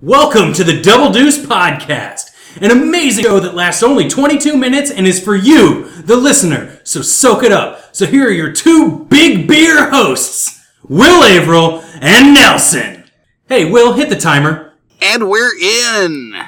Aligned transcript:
Welcome 0.00 0.52
to 0.52 0.62
the 0.62 0.80
Double 0.80 1.10
Deuce 1.10 1.44
Podcast, 1.44 2.30
an 2.60 2.70
amazing 2.70 3.24
show 3.24 3.40
that 3.40 3.56
lasts 3.56 3.82
only 3.82 4.08
22 4.08 4.56
minutes 4.56 4.92
and 4.92 5.08
is 5.08 5.20
for 5.20 5.34
you, 5.34 5.90
the 6.02 6.14
listener. 6.14 6.80
So 6.84 7.02
soak 7.02 7.42
it 7.42 7.50
up. 7.50 7.96
So 7.96 8.06
here 8.06 8.28
are 8.28 8.30
your 8.30 8.52
two 8.52 9.06
big 9.06 9.48
beer 9.48 9.90
hosts, 9.90 10.64
Will 10.88 11.24
Averill 11.24 11.80
and 12.00 12.32
Nelson. 12.32 13.10
Hey, 13.48 13.68
Will, 13.68 13.94
hit 13.94 14.08
the 14.08 14.14
timer. 14.14 14.74
And 15.02 15.28
we're 15.28 15.58
in. 15.58 16.44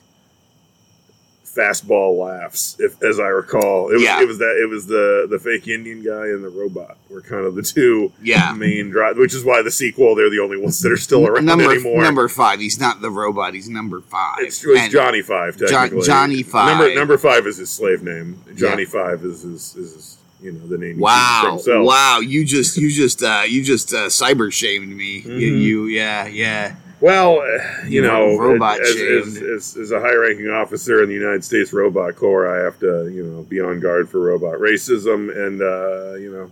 fastball 1.57 2.19
laughs, 2.19 2.77
if 2.79 3.03
as 3.03 3.19
I 3.19 3.29
recall. 3.29 3.91
It 3.91 3.95
was 3.95 4.03
Yeah. 4.03 4.21
it 4.23 4.29
was 4.29 4.39
that 4.39 4.59
it 4.63 4.69
was 4.69 4.87
the 4.87 5.27
the 5.31 5.39
fake 5.39 5.67
Indian 5.69 6.03
guy 6.05 6.27
and 6.27 6.45
the 6.45 6.49
robot 6.49 6.97
were 7.09 7.21
kind 7.23 7.45
of 7.47 7.55
the 7.55 7.63
two 7.63 8.13
yeah. 8.23 8.53
main 8.53 8.91
drive, 8.91 9.17
which 9.17 9.35
is 9.35 9.45
why 9.45 9.63
the 9.63 9.71
sequel 9.71 10.15
they're 10.15 10.31
the 10.31 10.41
only 10.41 10.57
ones 10.59 10.81
that 10.81 10.93
are 10.93 10.97
still 10.97 11.27
around 11.27 11.45
Number 11.47 11.71
anymore. 11.73 12.03
number 12.03 12.29
five. 12.29 12.61
He's 12.61 12.79
not 12.79 13.01
the 13.01 13.11
robot. 13.11 13.55
He's 13.55 13.69
number 13.69 14.01
five. 14.03 14.37
it's, 14.41 14.63
it's 14.65 14.93
Johnny 14.93 15.23
Five 15.23 15.57
Jo- 15.57 15.67
technically. 15.67 16.07
Johnny 16.07 16.43
Five. 16.43 16.69
Number 16.79 16.95
number 16.95 17.19
five 17.19 17.47
is 17.47 17.57
his 17.57 17.71
slave 17.71 18.03
name. 18.03 18.39
Johnny 18.55 18.85
Five 18.85 19.25
is 19.25 19.43
his 19.43 19.75
is 19.77 19.95
his, 19.95 20.17
you 20.43 20.53
know 20.53 20.67
the 20.67 20.77
name. 20.77 20.97
he 20.99 21.01
chooses 21.01 21.01
for 21.01 21.03
Wow! 21.03 21.49
himself. 21.53 21.87
Wow! 21.87 22.21
You 22.21 22.45
just 22.45 22.77
you 22.77 22.91
just 22.91 23.23
uh, 23.23 23.43
you 23.47 23.65
just 23.65 23.93
uh, 23.95 24.07
cyber 24.09 24.53
shamed 24.53 24.95
me. 24.95 25.19
You, 25.19 25.31
Mhm. 25.53 25.63
you 25.63 25.85
yeah 25.87 26.27
yeah. 26.27 26.77
Well, 27.07 27.41
you 27.87 28.03
know, 28.03 28.37
robot 28.37 28.81
as, 28.81 28.97
as, 28.97 29.37
as, 29.41 29.77
as 29.77 29.91
a 29.93 30.01
high-ranking 30.01 30.49
officer 30.51 31.05
in 31.05 31.09
the 31.09 31.15
United 31.15 31.45
States 31.45 31.73
Robot 31.73 32.17
Corps, 32.17 32.49
I 32.53 32.65
have 32.65 32.81
to, 32.81 33.09
you 33.15 33.23
know, 33.23 33.43
be 33.43 33.61
on 33.61 33.79
guard 33.79 34.09
for 34.09 34.19
robot 34.19 34.55
racism 34.59 35.31
and, 35.31 35.63
uh, 35.63 36.15
you 36.15 36.33
know, 36.33 36.51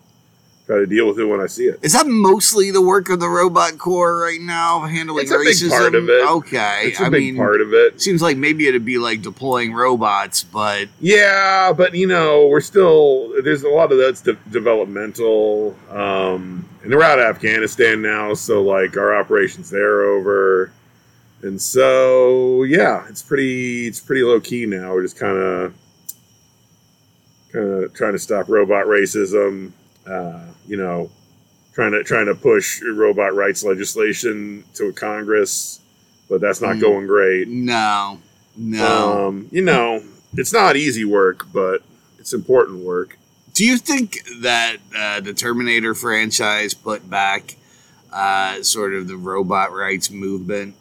try 0.66 0.76
to 0.76 0.86
deal 0.86 1.08
with 1.08 1.18
it 1.18 1.24
when 1.24 1.40
I 1.40 1.46
see 1.48 1.64
it. 1.64 1.80
Is 1.82 1.92
that 1.94 2.06
mostly 2.06 2.70
the 2.70 2.80
work 2.80 3.08
of 3.08 3.18
the 3.18 3.28
Robot 3.28 3.78
Corps 3.78 4.16
right 4.16 4.40
now, 4.40 4.82
handling 4.86 5.24
It's 5.24 5.32
a 5.32 5.38
big 5.38 5.48
racism? 5.48 5.70
part 5.70 5.94
of 5.96 6.08
it. 6.08 6.24
Okay, 6.24 6.82
It's 6.84 7.00
a 7.00 7.06
I 7.06 7.08
big 7.08 7.22
mean, 7.24 7.36
part 7.36 7.60
of 7.60 7.74
it. 7.74 8.00
seems 8.00 8.22
like 8.22 8.36
maybe 8.36 8.68
it'd 8.68 8.84
be 8.84 8.98
like 8.98 9.22
deploying 9.22 9.72
robots, 9.72 10.44
but 10.44 10.88
Yeah, 11.00 11.72
but 11.76 11.96
you 11.96 12.06
know, 12.06 12.46
we're 12.46 12.60
still 12.60 13.32
there's 13.42 13.64
a 13.64 13.68
lot 13.68 13.90
of 13.90 13.98
that's 13.98 14.20
de- 14.20 14.38
developmental, 14.52 15.76
um, 15.90 16.64
and 16.84 16.94
we're 16.94 17.02
out 17.02 17.18
of 17.18 17.24
Afghanistan 17.24 18.00
now, 18.02 18.34
so 18.34 18.62
like 18.62 18.96
our 18.96 19.16
operations 19.16 19.70
there 19.70 20.00
are 20.00 20.04
over, 20.04 20.70
and 21.42 21.60
so 21.60 22.62
yeah, 22.64 23.06
it's 23.08 23.22
pretty 23.22 23.86
it's 23.86 24.00
pretty 24.00 24.22
low 24.22 24.38
key 24.40 24.66
now. 24.66 24.92
We're 24.92 25.02
just 25.02 25.18
kind 25.18 25.36
of 25.38 25.74
kind 27.52 27.84
of 27.84 27.94
trying 27.94 28.12
to 28.12 28.18
stop 28.18 28.48
robot 28.48 28.86
racism, 28.86 29.72
uh, 30.06 30.44
you 30.66 30.76
know, 30.76 31.10
trying 31.72 31.92
to 31.92 32.02
trying 32.04 32.26
to 32.26 32.34
push 32.34 32.82
robot 32.82 33.34
rights 33.34 33.64
legislation 33.64 34.64
to 34.74 34.92
Congress, 34.92 35.80
but 36.28 36.40
that's 36.40 36.60
not 36.60 36.76
Mm. 36.76 36.80
going 36.80 37.06
great. 37.06 37.48
no, 37.48 38.20
no. 38.56 39.28
Um, 39.28 39.48
you 39.50 39.62
know, 39.62 40.02
it's 40.36 40.52
not 40.52 40.76
easy 40.76 41.04
work, 41.04 41.46
but 41.52 41.82
it's 42.18 42.32
important 42.32 42.80
work. 42.84 43.18
Do 43.54 43.64
you 43.64 43.78
think 43.78 44.18
that 44.42 44.76
uh, 44.96 45.20
the 45.20 45.32
Terminator 45.32 45.94
franchise 45.94 46.74
put 46.74 47.08
back 47.08 47.54
uh, 48.12 48.62
sort 48.62 48.94
of 48.94 49.06
the 49.08 49.16
robot 49.16 49.72
rights 49.72 50.10
movement 50.10 50.74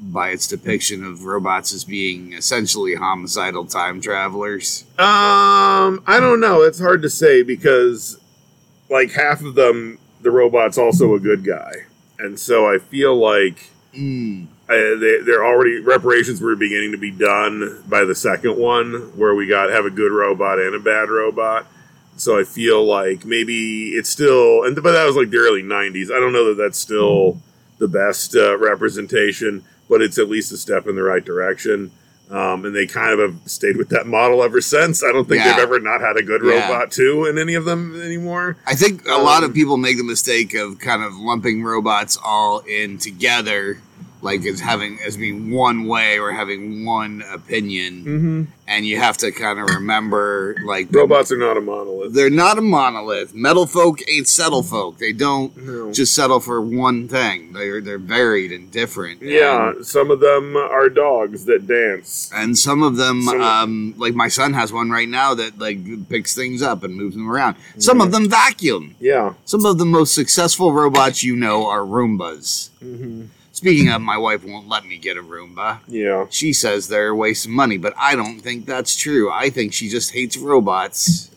by 0.00 0.30
its 0.30 0.48
depiction 0.48 1.04
of 1.04 1.24
robots 1.24 1.72
as 1.72 1.84
being 1.84 2.32
essentially 2.32 2.96
homicidal 2.96 3.64
time 3.64 4.00
travelers? 4.00 4.84
Um, 4.98 6.02
I 6.06 6.18
don't 6.20 6.40
know. 6.40 6.62
It's 6.62 6.80
hard 6.80 7.02
to 7.02 7.10
say 7.10 7.42
because, 7.44 8.18
like, 8.88 9.12
half 9.12 9.42
of 9.42 9.54
them, 9.54 9.98
the 10.20 10.32
robot's 10.32 10.78
also 10.78 11.14
a 11.14 11.20
good 11.20 11.44
guy, 11.44 11.72
and 12.18 12.38
so 12.38 12.68
I 12.72 12.78
feel 12.78 13.16
like 13.16 13.70
Mm. 13.94 14.46
uh, 14.68 14.72
they, 15.00 15.18
they're 15.26 15.44
already 15.44 15.80
reparations 15.80 16.40
were 16.40 16.54
beginning 16.54 16.92
to 16.92 16.96
be 16.98 17.10
done 17.10 17.82
by 17.88 18.04
the 18.04 18.14
second 18.14 18.56
one, 18.56 18.92
where 19.18 19.34
we 19.34 19.48
got 19.48 19.68
have 19.70 19.84
a 19.84 19.90
good 19.90 20.12
robot 20.12 20.60
and 20.60 20.76
a 20.76 20.78
bad 20.78 21.08
robot. 21.10 21.66
So 22.20 22.38
I 22.38 22.44
feel 22.44 22.84
like 22.84 23.24
maybe 23.24 23.92
it's 23.92 24.10
still, 24.10 24.64
and 24.64 24.76
but 24.76 24.92
that 24.92 25.06
was 25.06 25.16
like 25.16 25.30
the 25.30 25.38
early 25.38 25.62
'90s. 25.62 26.10
I 26.14 26.20
don't 26.20 26.34
know 26.34 26.48
that 26.54 26.62
that's 26.62 26.78
still 26.78 27.40
the 27.78 27.88
best 27.88 28.36
uh, 28.36 28.58
representation, 28.58 29.64
but 29.88 30.02
it's 30.02 30.18
at 30.18 30.28
least 30.28 30.52
a 30.52 30.58
step 30.58 30.86
in 30.86 30.96
the 30.96 31.02
right 31.02 31.24
direction. 31.24 31.92
Um, 32.30 32.64
and 32.66 32.76
they 32.76 32.86
kind 32.86 33.18
of 33.18 33.18
have 33.18 33.50
stayed 33.50 33.76
with 33.78 33.88
that 33.88 34.06
model 34.06 34.42
ever 34.42 34.60
since. 34.60 35.02
I 35.02 35.10
don't 35.12 35.26
think 35.26 35.42
Yeah. 35.42 35.52
they've 35.56 35.62
ever 35.64 35.80
not 35.80 36.00
had 36.02 36.16
a 36.18 36.22
good 36.22 36.42
Yeah. 36.44 36.60
robot 36.70 36.90
too 36.92 37.24
in 37.24 37.38
any 37.38 37.54
of 37.54 37.64
them 37.64 38.00
anymore. 38.00 38.56
I 38.66 38.74
think 38.74 39.08
a 39.08 39.16
lot 39.16 39.42
of 39.42 39.48
Um, 39.48 39.54
people 39.54 39.78
make 39.78 39.96
the 39.96 40.04
mistake 40.04 40.52
of 40.54 40.78
kind 40.78 41.02
of 41.02 41.14
lumping 41.16 41.64
robots 41.64 42.18
all 42.22 42.60
in 42.68 42.98
together, 42.98 43.78
like 44.22 44.44
as 44.44 44.60
having 44.60 44.98
as 45.06 45.16
being 45.16 45.50
one 45.50 45.86
way 45.86 46.18
or 46.18 46.30
having 46.32 46.84
one 46.84 47.22
opinion, 47.32 48.04
Mm-hmm. 48.04 48.42
and 48.68 48.86
you 48.86 48.98
have 48.98 49.16
to 49.18 49.32
kind 49.32 49.58
of 49.58 49.68
remember 49.70 50.56
like 50.64 50.90
the- 50.90 50.98
Robots 50.98 51.32
are 51.32 51.36
not 51.38 51.56
a 51.56 51.60
monolith. 51.60 52.12
They're 52.12 52.30
not 52.30 52.58
a 52.58 52.60
monolith. 52.60 53.34
Metal 53.34 53.66
folk 53.66 54.00
ain't 54.08 54.28
settle 54.28 54.62
folk. 54.62 54.98
They 54.98 55.12
don't 55.12 55.56
No. 55.56 55.92
just 55.92 56.14
settle 56.14 56.40
for 56.40 56.60
one 56.60 57.08
thing. 57.08 57.52
They're 57.52 57.80
they're 57.80 57.98
varied 57.98 58.52
and 58.52 58.70
different. 58.70 59.22
Yeah, 59.22 59.72
some 59.82 60.10
of 60.10 60.20
them 60.20 60.56
are 60.56 60.88
dogs 60.88 61.44
that 61.46 61.66
dance. 61.66 62.30
And, 62.34 62.40
and 62.50 62.58
some 62.58 62.82
of 62.82 62.96
them, 62.96 63.22
Some 63.22 63.36
of- 63.36 63.40
um, 63.46 63.94
like 63.96 64.14
my 64.14 64.28
son 64.28 64.52
has 64.54 64.72
one 64.72 64.90
right 64.90 65.08
now 65.08 65.34
that 65.34 65.58
like 65.58 65.78
picks 66.08 66.34
things 66.34 66.62
up 66.62 66.82
and 66.84 66.94
moves 66.94 67.14
them 67.14 67.30
around. 67.30 67.56
Some 67.78 68.00
of 68.00 68.12
them 68.12 68.28
vacuum. 68.28 68.96
Yeah. 69.00 69.34
Some 69.44 69.64
of 69.64 69.78
the 69.78 69.86
most 69.86 70.14
successful 70.14 70.72
robots 70.72 71.22
you 71.22 71.36
know 71.36 71.66
are 71.68 71.80
Roombas. 71.80 72.70
Mm-hmm. 72.82 73.26
Speaking 73.60 73.90
of, 73.90 74.00
my 74.00 74.16
wife 74.16 74.42
won't 74.42 74.68
let 74.68 74.86
me 74.86 74.96
get 74.96 75.18
a 75.18 75.22
Roomba. 75.22 75.80
Yeah. 75.86 76.24
She 76.30 76.54
says 76.54 76.88
they're 76.88 77.08
a 77.08 77.14
waste 77.14 77.44
of 77.44 77.50
money, 77.50 77.76
but 77.76 77.92
I 77.98 78.16
don't 78.16 78.40
think 78.40 78.64
that's 78.64 78.96
true. 78.96 79.30
I 79.30 79.50
think 79.50 79.74
she 79.74 79.90
just 79.90 80.14
hates 80.14 80.38
robots. 80.38 81.30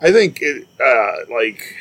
I 0.00 0.10
think 0.10 0.38
it, 0.40 0.66
uh, 0.80 1.30
like, 1.30 1.76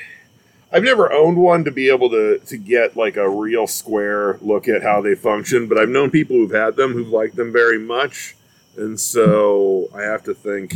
I've 0.73 0.83
never 0.83 1.13
owned 1.13 1.37
one 1.37 1.63
to 1.63 1.71
be 1.71 1.87
able 1.87 2.09
to, 2.09 2.37
to 2.37 2.57
get 2.57 2.97
like 2.97 3.15
a 3.15 3.29
real 3.29 3.65
square 3.65 4.37
look 4.41 4.67
at 4.67 4.83
how 4.83 4.99
they 4.99 5.15
function, 5.15 5.69
but 5.69 5.77
I've 5.77 5.87
known 5.87 6.11
people 6.11 6.35
who've 6.35 6.51
had 6.51 6.75
them 6.75 6.91
who've 6.91 7.07
liked 7.07 7.37
them 7.37 7.53
very 7.53 7.79
much. 7.79 8.35
And 8.75 8.99
so 8.99 9.87
I 9.95 10.01
have 10.01 10.21
to 10.23 10.33
think, 10.33 10.73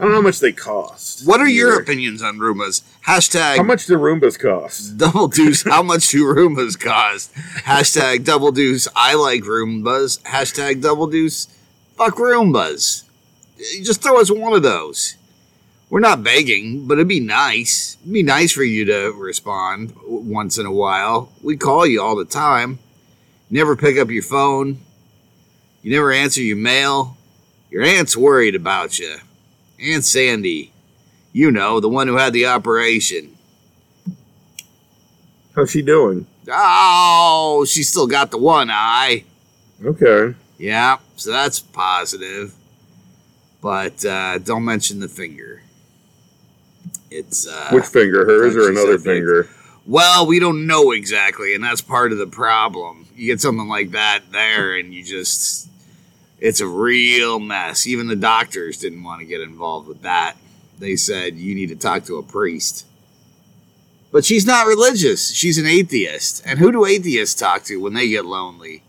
I 0.00 0.04
don't 0.04 0.12
know 0.12 0.16
how 0.16 0.22
much 0.22 0.40
they 0.40 0.52
cost. 0.52 1.26
What 1.26 1.40
are 1.40 1.48
your 1.48 1.72
either. 1.74 1.82
opinions 1.82 2.22
on 2.22 2.38
Roombas? 2.38 2.80
Hashtag 3.06 3.58
How 3.58 3.62
much 3.62 3.84
do 3.84 3.98
Roombas 3.98 4.38
cost? 4.38 4.96
Double 4.96 5.28
deuce. 5.28 5.62
How 5.68 5.82
much 5.82 6.08
do 6.08 6.24
Roombas 6.24 6.80
cost? 6.80 7.34
Hashtag 7.34 8.24
double 8.24 8.50
deuce. 8.50 8.88
I 8.96 9.14
like 9.14 9.42
Roombas. 9.42 10.22
Hashtag 10.22 10.80
double 10.80 11.06
deuce. 11.06 11.48
Fuck 11.98 12.14
Roombas. 12.14 13.02
Just 13.82 14.02
throw 14.02 14.18
us 14.18 14.30
one 14.30 14.54
of 14.54 14.62
those. 14.62 15.16
We're 15.90 16.00
not 16.00 16.22
begging, 16.22 16.86
but 16.86 16.94
it'd 16.94 17.06
be 17.06 17.20
nice. 17.20 17.98
It'd 18.00 18.14
be 18.14 18.22
nice 18.22 18.52
for 18.52 18.64
you 18.64 18.86
to 18.86 19.12
respond 19.12 19.92
once 20.06 20.56
in 20.56 20.64
a 20.64 20.72
while. 20.72 21.30
We 21.42 21.58
call 21.58 21.86
you 21.86 22.00
all 22.00 22.16
the 22.16 22.24
time. 22.24 22.78
You 23.50 23.58
never 23.58 23.76
pick 23.76 23.98
up 23.98 24.08
your 24.08 24.22
phone. 24.22 24.78
You 25.82 25.92
never 25.92 26.10
answer 26.10 26.40
your 26.40 26.56
mail. 26.56 27.18
Your 27.70 27.82
aunt's 27.82 28.16
worried 28.16 28.54
about 28.54 28.98
you. 28.98 29.18
Aunt 29.82 30.04
Sandy. 30.04 30.72
You 31.32 31.50
know, 31.50 31.80
the 31.80 31.88
one 31.88 32.08
who 32.08 32.16
had 32.16 32.32
the 32.32 32.46
operation. 32.46 33.36
How's 35.54 35.70
she 35.70 35.82
doing? 35.82 36.26
Oh, 36.50 37.64
she 37.68 37.82
still 37.82 38.06
got 38.06 38.30
the 38.30 38.38
one 38.38 38.70
eye. 38.70 39.24
Okay. 39.84 40.34
Yeah, 40.58 40.98
so 41.16 41.30
that's 41.30 41.60
positive. 41.60 42.54
But 43.60 44.04
uh, 44.04 44.38
don't 44.38 44.64
mention 44.64 45.00
the 45.00 45.08
finger. 45.08 45.62
It's 47.10 47.46
uh, 47.46 47.70
Which 47.72 47.84
finger, 47.86 48.24
hers 48.24 48.56
or 48.56 48.70
another 48.70 48.96
big. 48.96 49.04
finger? 49.04 49.48
Well, 49.86 50.26
we 50.26 50.38
don't 50.38 50.66
know 50.66 50.92
exactly, 50.92 51.54
and 51.54 51.62
that's 51.62 51.80
part 51.80 52.12
of 52.12 52.18
the 52.18 52.26
problem. 52.26 53.06
You 53.14 53.26
get 53.26 53.40
something 53.40 53.68
like 53.68 53.90
that 53.92 54.20
there, 54.32 54.76
and 54.76 54.92
you 54.94 55.02
just. 55.04 55.68
It's 56.40 56.60
a 56.60 56.66
real 56.66 57.38
mess. 57.38 57.86
Even 57.86 58.08
the 58.08 58.16
doctors 58.16 58.78
didn't 58.78 59.02
want 59.02 59.20
to 59.20 59.26
get 59.26 59.40
involved 59.40 59.86
with 59.86 60.02
that. 60.02 60.36
They 60.78 60.96
said, 60.96 61.36
you 61.36 61.54
need 61.54 61.68
to 61.68 61.76
talk 61.76 62.04
to 62.04 62.16
a 62.16 62.22
priest. 62.22 62.86
But 64.10 64.24
she's 64.24 64.46
not 64.46 64.66
religious. 64.66 65.32
She's 65.32 65.58
an 65.58 65.66
atheist. 65.66 66.42
And 66.46 66.58
who 66.58 66.72
do 66.72 66.86
atheists 66.86 67.38
talk 67.38 67.64
to 67.64 67.80
when 67.80 67.94
they 67.94 68.08
get 68.08 68.24
lonely? 68.24 68.82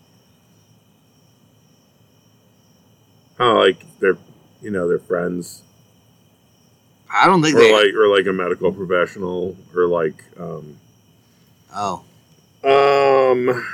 Oh, 3.39 3.53
like 3.53 3.83
they're, 3.99 4.17
you 4.61 4.71
know, 4.71 4.87
they're 4.87 4.99
friends, 4.99 5.63
I 7.13 7.27
don't 7.27 7.41
think 7.41 7.55
or 7.55 7.59
they. 7.59 7.73
like, 7.73 7.93
or 7.93 8.07
like 8.07 8.25
a 8.25 8.33
medical 8.33 8.71
professional, 8.71 9.57
or 9.75 9.87
like, 9.87 10.23
um, 10.39 10.77
oh, 11.75 12.03
um, 12.63 13.65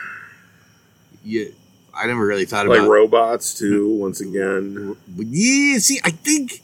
you, 1.23 1.53
I 1.97 2.05
never 2.07 2.25
really 2.25 2.45
thought 2.45 2.67
like 2.67 2.79
about 2.79 2.89
robots 2.89 3.57
too. 3.57 3.89
Once 3.89 4.21
again, 4.21 4.95
Yeah, 5.15 5.79
see, 5.79 5.99
I 6.03 6.11
think, 6.11 6.61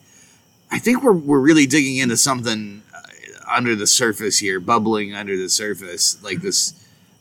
I 0.72 0.80
think 0.80 1.04
we're 1.04 1.14
we're 1.14 1.40
really 1.40 1.66
digging 1.66 1.98
into 1.98 2.18
something 2.18 2.84
uh, 2.96 3.00
under 3.52 3.76
the 3.76 3.88
surface 3.88 4.38
here, 4.38 4.60
bubbling 4.60 5.14
under 5.14 5.38
the 5.38 5.50
surface, 5.50 6.22
like 6.24 6.42
this 6.42 6.74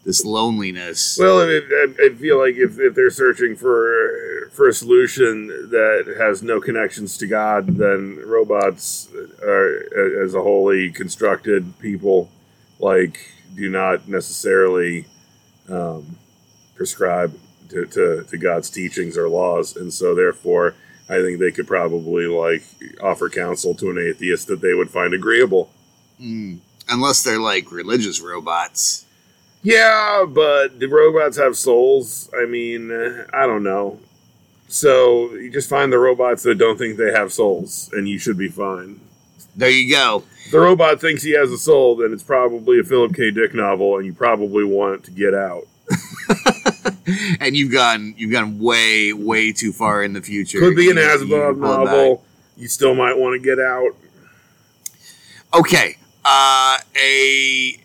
this 0.04 0.24
loneliness. 0.24 1.16
well, 1.18 1.40
I, 1.40 1.60
I, 1.60 2.06
I 2.06 2.14
feel 2.14 2.38
like 2.38 2.56
if, 2.56 2.78
if 2.78 2.94
they're 2.94 3.10
searching 3.10 3.56
for 3.56 4.50
for 4.52 4.68
a 4.68 4.72
solution 4.72 5.46
that 5.70 6.14
has 6.18 6.42
no 6.42 6.60
connections 6.60 7.16
to 7.18 7.26
God, 7.26 7.66
then 7.78 8.20
robots 8.24 9.08
are, 9.42 10.22
as 10.22 10.34
a 10.34 10.42
wholly 10.42 10.90
constructed 10.90 11.78
people, 11.78 12.30
like 12.78 13.18
do 13.54 13.68
not 13.68 14.08
necessarily 14.08 15.06
um, 15.68 16.18
prescribe 16.74 17.38
to, 17.72 17.86
to, 17.86 18.24
to 18.24 18.38
God's 18.38 18.70
teachings 18.70 19.16
or 19.16 19.28
laws, 19.28 19.76
and 19.76 19.92
so 19.92 20.14
therefore, 20.14 20.74
I 21.08 21.20
think 21.20 21.40
they 21.40 21.50
could 21.50 21.66
probably 21.66 22.26
like 22.26 22.62
offer 23.02 23.28
counsel 23.28 23.74
to 23.74 23.90
an 23.90 23.98
atheist 23.98 24.46
that 24.48 24.60
they 24.60 24.74
would 24.74 24.90
find 24.90 25.12
agreeable. 25.12 25.70
Mm, 26.20 26.58
unless 26.88 27.22
they're 27.22 27.40
like 27.40 27.72
religious 27.72 28.20
robots. 28.20 29.06
Yeah, 29.62 30.24
but 30.28 30.78
do 30.78 30.88
robots 30.88 31.36
have 31.36 31.56
souls? 31.56 32.30
I 32.36 32.46
mean, 32.46 32.90
uh, 32.90 33.26
I 33.32 33.46
don't 33.46 33.62
know. 33.62 34.00
So 34.68 35.34
you 35.34 35.50
just 35.50 35.68
find 35.68 35.92
the 35.92 35.98
robots 35.98 36.42
that 36.44 36.56
don't 36.56 36.78
think 36.78 36.96
they 36.96 37.12
have 37.12 37.32
souls, 37.32 37.90
and 37.92 38.08
you 38.08 38.18
should 38.18 38.38
be 38.38 38.48
fine. 38.48 39.00
There 39.54 39.70
you 39.70 39.90
go. 39.94 40.24
If 40.46 40.52
the 40.52 40.60
robot 40.60 41.00
thinks 41.00 41.22
he 41.22 41.32
has 41.32 41.50
a 41.50 41.58
soul, 41.58 41.96
then 41.96 42.12
it's 42.12 42.22
probably 42.22 42.80
a 42.80 42.84
Philip 42.84 43.14
K. 43.14 43.30
Dick 43.30 43.54
novel, 43.54 43.98
and 43.98 44.06
you 44.06 44.14
probably 44.14 44.64
want 44.64 44.94
it 44.94 45.04
to 45.04 45.10
get 45.10 45.34
out. 45.34 45.66
and 47.40 47.56
you've 47.56 47.72
gone 47.72 48.14
you've 48.16 48.32
gone 48.32 48.58
way 48.58 49.12
way 49.12 49.52
too 49.52 49.72
far 49.72 50.02
in 50.02 50.12
the 50.12 50.22
future. 50.22 50.58
Could 50.58 50.76
be 50.76 50.90
an 50.90 50.96
You- 50.96 51.02
Asimov 51.02 51.58
novel. 51.58 52.24
You 52.56 52.68
still 52.68 52.94
might 52.94 53.16
want 53.16 53.40
to 53.40 53.44
get 53.44 53.58
out. 53.58 53.96
Okay, 55.54 55.96
uh, 56.24 56.78
a 57.00 57.78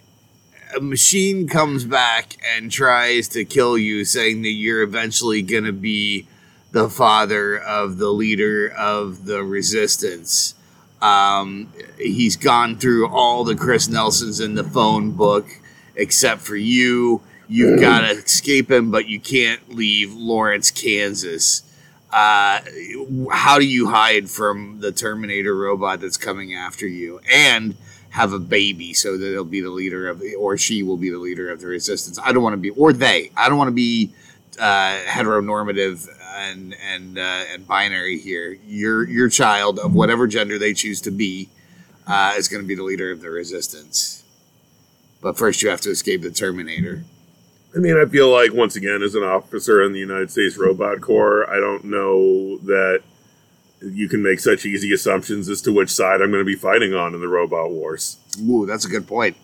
a 0.75 0.81
machine 0.81 1.47
comes 1.47 1.85
back 1.85 2.37
and 2.55 2.71
tries 2.71 3.27
to 3.29 3.45
kill 3.45 3.77
you, 3.77 4.05
saying 4.05 4.41
that 4.43 4.49
you're 4.49 4.83
eventually 4.83 5.41
going 5.41 5.63
to 5.63 5.73
be 5.73 6.27
the 6.71 6.89
father 6.89 7.57
of 7.57 7.97
the 7.97 8.09
leader 8.09 8.67
of 8.67 9.25
the 9.25 9.43
resistance. 9.43 10.53
Um, 11.01 11.71
he's 11.97 12.35
gone 12.35 12.77
through 12.77 13.07
all 13.07 13.43
the 13.43 13.55
Chris 13.55 13.87
Nelsons 13.87 14.39
in 14.39 14.55
the 14.55 14.63
phone 14.63 15.11
book 15.11 15.47
except 15.95 16.41
for 16.41 16.55
you. 16.55 17.21
You've 17.49 17.79
got 17.79 18.01
to 18.01 18.11
escape 18.11 18.69
him, 18.69 18.91
but 18.91 19.07
you 19.07 19.19
can't 19.19 19.73
leave 19.73 20.13
Lawrence, 20.13 20.69
Kansas. 20.69 21.63
Uh, 22.11 22.59
how 23.31 23.59
do 23.59 23.65
you 23.65 23.89
hide 23.89 24.29
from 24.29 24.79
the 24.79 24.91
Terminator 24.91 25.55
robot 25.55 26.01
that's 26.01 26.17
coming 26.17 26.53
after 26.53 26.87
you 26.87 27.19
and 27.31 27.75
have 28.09 28.33
a 28.33 28.39
baby 28.39 28.93
so 28.93 29.17
that 29.17 29.25
he'll 29.25 29.43
be 29.43 29.61
the 29.61 29.69
leader 29.69 30.07
of 30.07 30.23
or 30.37 30.57
she 30.57 30.83
will 30.83 30.97
be 30.97 31.09
the 31.09 31.17
leader 31.17 31.49
of 31.49 31.61
the 31.61 31.67
resistance? 31.67 32.19
I 32.23 32.31
don't 32.33 32.43
want 32.43 32.53
to 32.53 32.57
be, 32.57 32.69
or 32.71 32.91
they. 32.91 33.31
I 33.37 33.49
don't 33.49 33.57
want 33.57 33.69
to 33.69 33.73
be 33.73 34.11
uh, 34.59 34.99
heteronormative 35.05 36.09
and 36.35 36.75
and 36.81 37.17
uh, 37.17 37.43
and 37.51 37.67
binary 37.67 38.19
here. 38.19 38.57
Your 38.65 39.07
your 39.07 39.29
child 39.29 39.79
of 39.79 39.93
whatever 39.93 40.27
gender 40.27 40.57
they 40.57 40.73
choose 40.73 41.01
to 41.01 41.11
be 41.11 41.49
uh, 42.07 42.33
is 42.37 42.47
going 42.47 42.61
to 42.61 42.67
be 42.67 42.75
the 42.75 42.83
leader 42.83 43.11
of 43.11 43.21
the 43.21 43.29
resistance. 43.29 44.23
But 45.21 45.37
first, 45.37 45.61
you 45.61 45.69
have 45.69 45.81
to 45.81 45.89
escape 45.89 46.21
the 46.21 46.31
Terminator. 46.31 47.03
I 47.75 47.79
mean, 47.79 47.97
I 47.97 48.05
feel 48.09 48.29
like 48.31 48.53
once 48.53 48.75
again, 48.75 49.01
as 49.03 49.13
an 49.15 49.23
officer 49.23 49.83
in 49.83 49.93
the 49.93 49.99
United 49.99 50.31
States 50.31 50.57
Robot 50.57 51.01
Corps, 51.01 51.49
I 51.49 51.59
don't 51.59 51.85
know 51.85 52.57
that 52.59 53.01
you 53.81 54.07
can 54.09 54.23
make 54.23 54.39
such 54.39 54.65
easy 54.65 54.91
assumptions 54.93 55.47
as 55.49 55.61
to 55.63 55.71
which 55.73 55.89
side 55.89 56.21
I'm 56.21 56.31
going 56.31 56.41
to 56.41 56.45
be 56.45 56.55
fighting 56.55 56.93
on 56.95 57.13
in 57.13 57.19
the 57.21 57.27
robot 57.27 57.69
wars. 57.69 58.17
Ooh, 58.41 58.65
that's 58.65 58.85
a 58.85 58.89
good 58.89 59.05
point. 59.05 59.35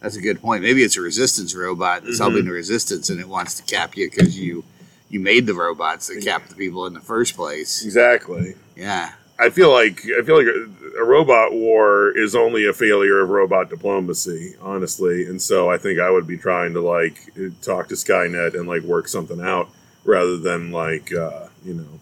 That's 0.00 0.16
a 0.16 0.20
good 0.20 0.40
point. 0.40 0.62
Maybe 0.62 0.82
it's 0.82 0.96
a 0.96 1.00
resistance 1.00 1.54
robot 1.54 2.02
that's 2.04 2.16
Mhm. 2.16 2.20
helping 2.20 2.44
the 2.46 2.50
resistance, 2.52 3.08
and 3.10 3.20
it 3.20 3.28
wants 3.28 3.54
to 3.54 3.62
cap 3.62 3.96
you 3.96 4.10
because 4.10 4.38
you 4.38 4.64
you 5.08 5.20
made 5.20 5.46
the 5.46 5.54
robots 5.54 6.08
that 6.08 6.20
capped 6.20 6.48
the 6.48 6.56
people 6.56 6.84
in 6.86 6.92
the 6.92 7.00
first 7.00 7.36
place. 7.36 7.84
Exactly. 7.84 8.56
Yeah. 8.76 9.12
I 9.38 9.50
feel 9.50 9.70
like 9.70 10.00
I 10.18 10.22
feel 10.22 10.38
like 10.38 10.46
a, 10.46 11.02
a 11.02 11.04
robot 11.04 11.52
war 11.52 12.16
is 12.16 12.34
only 12.34 12.66
a 12.66 12.72
failure 12.72 13.20
of 13.20 13.28
robot 13.28 13.68
diplomacy, 13.68 14.54
honestly. 14.62 15.26
And 15.26 15.40
so 15.40 15.70
I 15.70 15.76
think 15.76 16.00
I 16.00 16.10
would 16.10 16.26
be 16.26 16.38
trying 16.38 16.72
to 16.74 16.80
like 16.80 17.18
talk 17.60 17.88
to 17.88 17.94
Skynet 17.94 18.54
and 18.54 18.66
like 18.66 18.82
work 18.82 19.08
something 19.08 19.40
out 19.40 19.68
rather 20.04 20.38
than 20.38 20.70
like 20.70 21.12
uh, 21.12 21.48
you 21.64 21.74
know 21.74 22.00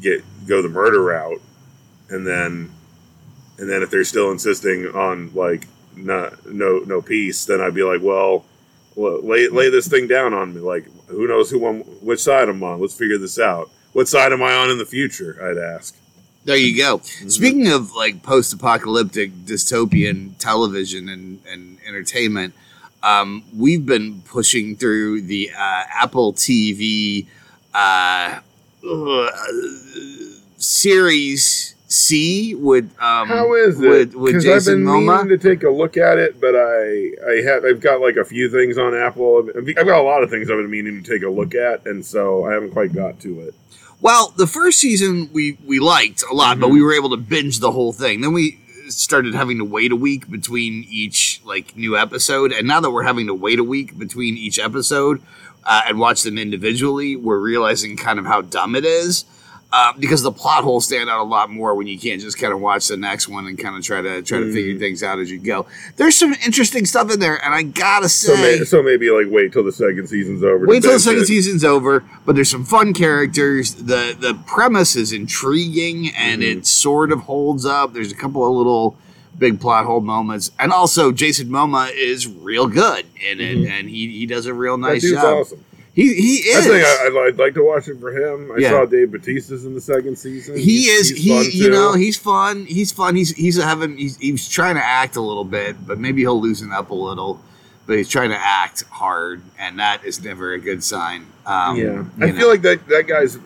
get 0.00 0.24
go 0.46 0.62
the 0.62 0.68
murder 0.68 1.02
route, 1.02 1.42
and 2.08 2.26
then 2.26 2.72
and 3.58 3.68
then 3.68 3.82
if 3.82 3.90
they're 3.90 4.04
still 4.04 4.30
insisting 4.30 4.86
on 4.86 5.32
like 5.34 5.66
not 5.96 6.46
no 6.46 6.78
no 6.78 7.02
peace, 7.02 7.44
then 7.44 7.60
I'd 7.60 7.74
be 7.74 7.82
like, 7.82 8.00
well, 8.02 8.44
lay 8.96 9.48
lay 9.48 9.68
this 9.68 9.88
thing 9.88 10.06
down 10.06 10.32
on 10.32 10.54
me. 10.54 10.60
Like, 10.60 10.86
who 11.08 11.26
knows 11.26 11.50
who 11.50 11.66
I'm, 11.66 11.80
which 11.80 12.20
side 12.20 12.48
I'm 12.48 12.62
on? 12.62 12.80
Let's 12.80 12.94
figure 12.94 13.18
this 13.18 13.38
out. 13.38 13.70
What 13.98 14.06
side 14.06 14.32
am 14.32 14.44
I 14.44 14.54
on 14.54 14.70
in 14.70 14.78
the 14.78 14.86
future? 14.86 15.36
I'd 15.42 15.58
ask. 15.58 15.92
There 16.44 16.56
you 16.56 16.76
go. 16.76 16.98
Speaking 16.98 17.66
of 17.66 17.96
like 17.96 18.22
post-apocalyptic 18.22 19.32
dystopian 19.44 20.38
television 20.38 21.08
and, 21.08 21.40
and 21.50 21.78
entertainment, 21.84 22.54
um, 23.02 23.42
we've 23.56 23.84
been 23.84 24.22
pushing 24.22 24.76
through 24.76 25.22
the 25.22 25.50
uh, 25.50 25.82
Apple 25.92 26.32
TV 26.32 27.26
uh, 27.74 28.38
uh, 28.88 29.30
series 30.58 31.74
See 31.90 32.54
with 32.54 32.84
um, 33.00 33.28
How 33.28 33.54
is 33.54 33.80
it? 33.80 34.14
with 34.14 34.34
Because 34.34 34.46
I've 34.46 34.76
been 34.76 34.84
meaning 34.84 35.28
to 35.28 35.38
take 35.38 35.64
a 35.64 35.70
look 35.70 35.96
at 35.96 36.18
it, 36.18 36.38
but 36.38 36.54
I 36.54 37.14
I 37.26 37.42
have 37.46 37.64
I've 37.64 37.80
got 37.80 38.02
like 38.02 38.16
a 38.16 38.26
few 38.26 38.50
things 38.50 38.76
on 38.76 38.94
Apple. 38.94 39.48
I've 39.56 39.74
got 39.74 39.98
a 39.98 40.02
lot 40.02 40.22
of 40.22 40.28
things 40.28 40.50
I've 40.50 40.58
been 40.58 40.70
meaning 40.70 41.02
to 41.02 41.10
take 41.10 41.22
a 41.22 41.30
look 41.30 41.54
at, 41.54 41.86
and 41.86 42.04
so 42.04 42.44
I 42.44 42.52
haven't 42.52 42.72
quite 42.72 42.92
got 42.92 43.18
to 43.20 43.40
it. 43.40 43.54
Well, 44.00 44.32
the 44.36 44.46
first 44.46 44.78
season 44.78 45.30
we 45.32 45.58
we 45.64 45.80
liked 45.80 46.22
a 46.30 46.34
lot, 46.34 46.60
but 46.60 46.68
Mhm. 46.68 46.72
we 46.74 46.82
were 46.82 46.94
able 46.94 47.10
to 47.10 47.16
binge 47.16 47.58
the 47.60 47.72
whole 47.72 47.92
thing. 47.92 48.20
Then 48.20 48.32
we 48.32 48.58
started 48.88 49.34
having 49.34 49.58
to 49.58 49.64
wait 49.64 49.92
a 49.92 49.96
week 49.96 50.30
between 50.30 50.86
each 50.88 51.40
like 51.44 51.76
new 51.76 51.96
episode, 51.96 52.52
and 52.52 52.66
now 52.66 52.80
that 52.80 52.90
we're 52.90 53.02
having 53.02 53.26
to 53.26 53.34
wait 53.34 53.58
a 53.58 53.64
week 53.64 53.98
between 53.98 54.36
each 54.36 54.58
episode 54.58 55.20
uh, 55.64 55.82
and 55.86 55.98
watch 55.98 56.22
them 56.22 56.38
individually, 56.38 57.16
we're 57.16 57.38
realizing 57.38 57.96
kind 57.96 58.18
of 58.18 58.24
how 58.26 58.40
dumb 58.40 58.74
it 58.76 58.84
is. 58.84 59.24
Uh, 59.70 59.92
because 59.98 60.22
the 60.22 60.32
plot 60.32 60.64
holes 60.64 60.86
stand 60.86 61.10
out 61.10 61.20
a 61.20 61.28
lot 61.28 61.50
more 61.50 61.74
when 61.74 61.86
you 61.86 61.98
can't 61.98 62.22
just 62.22 62.38
kind 62.38 62.54
of 62.54 62.58
watch 62.60 62.88
the 62.88 62.96
next 62.96 63.28
one 63.28 63.46
and 63.46 63.58
kind 63.58 63.76
of 63.76 63.82
try 63.84 64.00
to 64.00 64.22
try 64.22 64.38
to 64.38 64.46
Mhm. 64.46 64.52
figure 64.54 64.78
things 64.78 65.02
out 65.02 65.18
as 65.18 65.30
you 65.30 65.36
go. 65.38 65.66
There's 65.96 66.14
some 66.14 66.34
interesting 66.42 66.86
stuff 66.86 67.12
in 67.12 67.20
there, 67.20 67.36
and 67.44 67.52
I 67.54 67.64
gotta 67.64 68.08
So, 68.08 68.34
say, 68.34 68.58
may, 68.60 68.64
so 68.64 68.82
maybe 68.82 69.10
like 69.10 69.26
wait 69.28 69.52
till 69.52 69.62
the 69.64 69.70
second 69.72 70.06
season's 70.08 70.42
over. 70.42 70.64
Wait 70.66 70.82
till 70.82 70.92
the 70.92 70.98
second 70.98 71.24
it. 71.24 71.26
season's 71.26 71.64
over, 71.64 72.02
but 72.24 72.34
there's 72.34 72.48
some 72.48 72.64
fun 72.64 72.94
characters. 72.94 73.74
the 73.74 74.16
The 74.18 74.32
premise 74.46 74.96
is 74.96 75.12
intriguing, 75.12 76.12
and 76.16 76.40
Mhm. 76.42 76.46
it 76.60 76.66
sort 76.66 77.12
of 77.12 77.20
holds 77.20 77.66
up. 77.66 77.92
There's 77.92 78.10
a 78.10 78.14
couple 78.16 78.46
of 78.48 78.56
little 78.56 78.96
big 79.38 79.60
plot 79.60 79.84
hole 79.84 80.00
moments, 80.00 80.50
and 80.58 80.72
also 80.72 81.12
Jason 81.12 81.48
Momoa 81.48 81.90
is 81.94 82.26
real 82.26 82.66
good 82.68 83.04
in 83.30 83.38
it, 83.40 83.58
Mhm. 83.58 83.70
and 83.70 83.90
he 83.90 84.08
he 84.08 84.24
does 84.24 84.46
a 84.46 84.54
real 84.54 84.78
nice 84.78 85.02
job. 85.08 85.24
awesome. 85.42 85.58
He 86.00 86.14
he 86.14 86.52
I 86.54 86.58
is. 86.58 86.66
think 86.66 86.84
I, 86.84 87.06
I'd, 87.06 87.28
I'd 87.30 87.38
like 87.38 87.54
to 87.54 87.64
watch 87.66 87.88
it 87.88 87.98
for 87.98 88.10
him. 88.12 88.52
I 88.52 88.58
Yeah. 88.58 88.70
saw 88.70 88.84
Dave 88.84 89.10
Batista's 89.10 89.64
in 89.64 89.74
the 89.74 89.80
second 89.80 90.16
season. 90.16 90.56
he 90.56 90.82
He's- 90.82 91.10
is 91.10 91.18
he's 91.18 91.32
fun, 91.34 91.44
he 91.50 91.58
you 91.58 91.64
too. 91.64 91.70
know 91.72 91.92
he's 91.94 92.16
fun 92.16 92.66
he's 92.66 92.92
fun 92.92 93.16
he's 93.16 93.30
he's 93.36 93.60
having 93.60 93.96
he's, 93.98 94.16
he's 94.18 94.48
trying 94.48 94.76
to 94.76 94.84
act 94.84 95.16
a 95.16 95.20
little 95.20 95.44
bit 95.44 95.74
but 95.86 95.98
maybe 95.98 96.20
he'll 96.22 96.40
loosen 96.40 96.70
up 96.72 96.90
a 96.90 96.94
little 96.94 97.40
but 97.86 97.96
he's 97.96 98.08
trying 98.08 98.30
to 98.30 98.38
act 98.38 98.84
hard 98.90 99.42
and 99.58 99.78
that 99.80 100.04
is 100.04 100.22
never 100.22 100.52
a 100.52 100.58
good 100.60 100.84
sign 100.84 101.26
um, 101.46 101.76
yeah, 101.76 102.04
I 102.20 102.26
know. 102.30 102.36
feel 102.38 102.48
like 102.48 102.62
that 102.62 102.86
that 102.88 103.06
guy's 103.08 103.36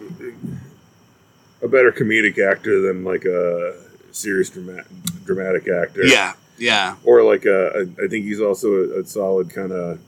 a 1.62 1.68
better 1.68 1.92
comedic 1.92 2.38
actor 2.38 2.80
than 2.80 3.04
like 3.04 3.24
a 3.24 3.74
serious 4.10 4.50
dramatic 4.50 4.86
dramatic 5.24 5.68
actor. 5.68 6.04
yeah 6.04 6.32
yeah 6.58 6.96
or 7.04 7.22
like 7.22 7.44
a, 7.46 7.68
a 7.98 8.04
I 8.04 8.08
think 8.08 8.24
he's 8.26 8.40
also 8.40 8.68
a, 8.74 9.00
a 9.00 9.04
solid 9.06 9.48
kind 9.50 9.72
of 9.72 9.98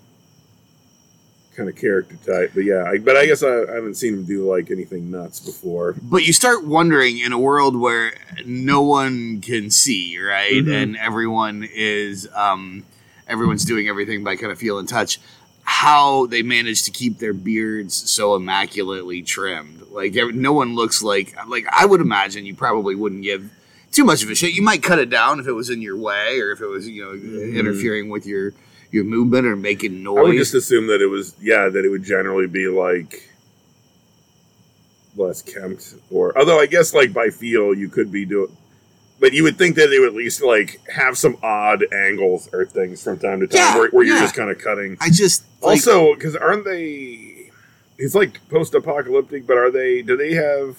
kind 1.56 1.68
of 1.68 1.76
character 1.76 2.16
type. 2.26 2.52
But 2.54 2.64
yeah, 2.64 2.84
I, 2.84 2.98
but 2.98 3.16
I 3.16 3.26
guess 3.26 3.42
I, 3.42 3.62
I 3.62 3.74
haven't 3.74 3.94
seen 3.94 4.14
him 4.14 4.24
do 4.24 4.48
like 4.50 4.70
anything 4.70 5.10
nuts 5.10 5.40
before. 5.40 5.94
but 6.02 6.26
you 6.26 6.32
start 6.32 6.64
wondering 6.66 7.18
in 7.18 7.32
a 7.32 7.38
world 7.38 7.76
where 7.76 8.12
no 8.44 8.82
one 8.82 9.40
can 9.40 9.70
see 9.70 10.18
right 10.18 10.52
Mhm. 10.64 10.72
and 10.82 10.96
everyone 10.96 11.68
is 11.74 12.28
um, 12.34 12.84
everyone's 13.28 13.64
doing 13.64 13.88
everything 13.88 14.22
by 14.24 14.36
kind 14.36 14.52
of 14.52 14.58
feel 14.58 14.78
and 14.78 14.88
touch 14.88 15.20
how 15.66 16.26
they 16.26 16.42
manage 16.42 16.82
to 16.84 16.90
keep 16.90 17.18
their 17.18 17.32
beards 17.32 17.94
so 18.10 18.34
immaculately 18.34 19.22
trimmed 19.22 19.80
like 19.92 20.14
no 20.34 20.52
one 20.52 20.74
looks 20.74 21.02
like 21.02 21.34
like 21.48 21.64
i 21.72 21.86
would 21.86 22.02
imagine 22.02 22.44
you 22.44 22.54
probably 22.54 22.94
wouldn't 22.94 23.22
give 23.22 23.50
too 23.90 24.04
much 24.04 24.22
of 24.22 24.28
a 24.28 24.34
shit 24.34 24.52
you 24.52 24.60
might 24.60 24.82
cut 24.82 24.98
it 24.98 25.08
down 25.08 25.40
if 25.40 25.46
it 25.46 25.52
was 25.52 25.70
in 25.70 25.80
your 25.80 25.96
way 25.96 26.38
or 26.38 26.52
if 26.52 26.60
it 26.60 26.66
was 26.66 26.86
you 26.86 27.02
know 27.02 27.12
Mhm. 27.12 27.56
interfering 27.56 28.10
with 28.10 28.26
your 28.26 28.52
your 28.94 29.04
movement 29.04 29.46
or 29.46 29.56
making 29.56 30.02
noise 30.02 30.18
I 30.18 30.22
would 30.22 30.36
just 30.36 30.54
assume 30.54 30.86
that 30.86 31.02
it 31.02 31.06
was 31.08 31.34
yeah 31.40 31.68
that 31.68 31.84
it 31.84 31.88
would 31.90 32.04
generally 32.04 32.46
be 32.46 32.68
like 32.68 33.28
less 35.16 35.42
kempt 35.42 35.94
or 36.10 36.36
although 36.38 36.58
I 36.60 36.66
guess 36.66 36.94
like 36.94 37.12
by 37.12 37.28
feel 37.30 37.74
you 37.74 37.88
could 37.88 38.10
be 38.10 38.24
doing. 38.24 38.56
But 39.20 39.32
you 39.32 39.44
would 39.44 39.56
think 39.56 39.76
that 39.76 39.88
they 39.88 39.98
would 40.00 40.08
at 40.08 40.14
least 40.14 40.42
like 40.42 40.80
have 40.94 41.16
some 41.16 41.36
odd 41.42 41.84
angles 41.92 42.48
or 42.52 42.66
things 42.66 43.02
from 43.02 43.18
time 43.18 43.40
to 43.40 43.46
time 43.46 43.58
Yeah, 43.58 43.78
where, 43.78 43.90
where 43.90 44.04
you're 44.04 44.18
just 44.18 44.34
kind 44.34 44.50
of 44.50 44.58
cutting. 44.58 44.96
i 45.00 45.08
just 45.08 45.44
like, 45.62 45.70
also 45.76 46.14
because 46.14 46.34
aren't 46.36 46.64
they 46.64 47.50
it's 47.96 48.14
like 48.14 48.40
post-apocalyptic 48.48 49.46
but 49.46 49.56
are 49.56 49.70
they 49.70 50.02
do 50.02 50.16
they 50.16 50.34
have 50.34 50.76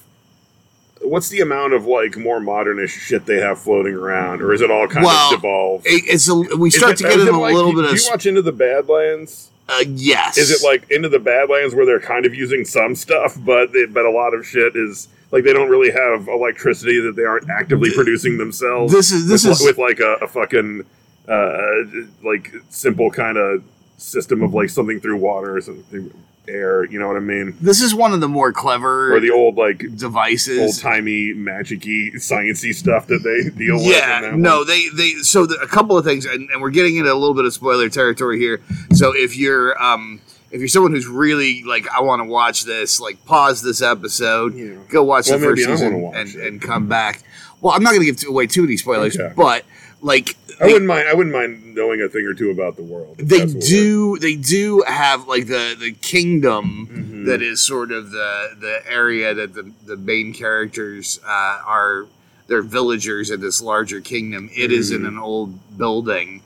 what's 1.07 1.29
the 1.29 1.41
amount 1.41 1.73
of 1.73 1.85
like 1.85 2.17
more 2.17 2.39
modernish 2.39 2.89
shit 2.89 3.25
they 3.25 3.37
have 3.39 3.59
floating 3.59 3.93
around 3.93 4.41
or 4.41 4.53
is 4.53 4.61
it 4.61 4.69
all 4.71 4.87
kind 4.87 5.05
Well, 5.05 5.33
of 5.33 5.39
devolved? 5.41 5.85
it- 5.87 6.03
it's 6.07 6.27
a, 6.29 6.35
we 6.57 6.69
start 6.71 6.93
it- 6.93 6.97
to 6.97 7.03
get 7.03 7.19
in 7.19 7.27
a 7.27 7.39
like- 7.39 7.53
little 7.53 7.71
bit 7.73 7.81
do 7.83 7.87
of 7.93 7.99
you 7.99 8.07
watch 8.09 8.25
into 8.25 8.41
the 8.41 8.51
badlands? 8.51 9.49
Uh, 9.67 9.83
yes. 9.87 10.37
Is 10.37 10.51
it 10.51 10.63
like 10.63 10.89
into 10.91 11.09
the 11.09 11.17
badlands 11.19 11.73
where 11.73 11.85
they're 11.87 11.99
kind 11.99 12.25
of 12.25 12.35
using 12.35 12.65
some 12.65 12.93
stuff 12.95 13.35
but 13.43 13.71
they, 13.73 13.85
but 13.85 14.05
a 14.05 14.11
lot 14.11 14.33
of 14.33 14.45
shit 14.45 14.75
is 14.75 15.07
like 15.31 15.43
they 15.43 15.53
don't 15.53 15.69
really 15.69 15.91
have 15.91 16.27
electricity 16.27 16.99
that 17.01 17.15
they 17.15 17.23
aren't 17.23 17.49
actively 17.49 17.89
producing 17.91 18.37
themselves 18.37 18.93
this 18.93 19.11
is 19.11 19.27
this 19.27 19.43
with, 19.43 19.53
is 19.59 19.65
with 19.65 19.77
like 19.79 19.99
a, 19.99 20.13
a 20.21 20.27
fucking 20.27 20.83
uh, 21.27 21.81
like 22.23 22.53
simple 22.69 23.09
kind 23.09 23.37
of 23.37 23.63
system 23.97 24.43
of 24.43 24.53
like 24.53 24.69
something 24.69 24.99
through 24.99 25.17
water 25.17 25.57
or 25.57 25.61
something 25.61 26.11
air. 26.47 26.83
You 26.85 26.99
know 26.99 27.07
what 27.07 27.17
I 27.17 27.21
mean? 27.21 27.55
this 27.61 27.81
is 27.81 27.93
one 27.95 28.13
of 28.13 28.21
the 28.21 28.27
more 28.27 28.51
clever 28.53 29.13
Or 29.15 29.19
the 29.19 29.31
old 29.31 29.55
like 29.55 29.79
devices 29.95 30.59
old 30.59 30.79
timey 30.79 31.33
magicy 31.33 32.13
sciencey 32.15 32.73
stuff 32.73 33.07
that 33.07 33.23
they 33.23 33.49
deal 33.57 33.75
with. 33.77 33.87
yeah 33.87 34.31
no 34.35 34.57
one. 34.59 34.67
they 34.67 34.87
they 34.95 35.09
so 35.21 35.45
the, 35.45 35.55
a 35.61 35.67
couple 35.67 35.97
of 35.97 36.05
things 36.05 36.25
and, 36.25 36.49
and 36.51 36.61
we're 36.61 36.69
getting 36.69 36.95
into 36.97 37.11
a 37.11 37.15
little 37.15 37.33
bit 37.35 37.45
of 37.45 37.53
spoiler 37.53 37.89
territory 37.89 38.37
here 38.39 38.61
so 38.93 39.13
if 39.15 39.35
you're 39.37 39.81
um 39.81 40.19
if 40.51 40.59
you're 40.59 40.67
someone 40.67 40.91
who's 40.91 41.07
really 41.07 41.63
like 41.63 41.87
i 41.89 42.01
want 42.01 42.21
to 42.21 42.25
watch 42.27 42.63
this 42.63 42.99
like 42.99 43.23
pause 43.25 43.61
this 43.61 43.81
episode 43.81 44.53
Yeah. 44.55 44.75
go 44.89 45.03
watch 45.03 45.29
Well, 45.29 45.39
the 45.39 45.45
first 45.45 45.65
season 45.65 46.11
and, 46.15 46.33
and 46.35 46.61
come 46.61 46.87
back 46.87 47.23
well 47.61 47.73
i'm 47.73 47.83
not 47.83 47.93
going 47.93 48.05
to 48.05 48.11
give 48.11 48.29
away 48.29 48.47
too 48.47 48.61
many 48.61 48.77
spoilers 48.77 49.17
Okay. 49.17 49.33
but 49.35 49.63
like 50.01 50.35
I 50.61 50.65
wouldn't 50.65 50.85
mind. 50.85 51.07
I 51.09 51.13
wouldn't 51.13 51.33
mind 51.35 51.75
knowing 51.75 52.01
a 52.01 52.07
thing 52.09 52.25
or 52.25 52.33
two 52.33 52.49
about 52.51 52.75
the 52.77 52.83
world. 52.83 53.17
they 53.17 53.45
do 53.45 54.17
they 54.19 54.35
do 54.35 54.83
have 54.87 55.27
like 55.27 55.47
the 55.47 55.75
the 55.79 55.91
kingdom 55.91 56.87
Mhm. 56.91 57.25
that 57.25 57.41
is 57.41 57.61
sort 57.61 57.91
of 57.91 58.11
the 58.11 58.49
the 58.59 58.79
area 58.91 59.33
that 59.33 59.53
the 59.53 59.71
the 59.85 59.97
main 59.97 60.33
characters 60.33 61.19
uh, 61.25 61.59
are 61.65 62.05
they're 62.47 62.61
villagers 62.61 63.31
in 63.31 63.41
this 63.41 63.61
larger 63.61 63.99
kingdom 64.01 64.49
It 64.55 64.71
is 64.71 64.91
in 64.91 65.01
Mhm. 65.01 65.07
an 65.07 65.17
old 65.19 65.77
building 65.77 66.41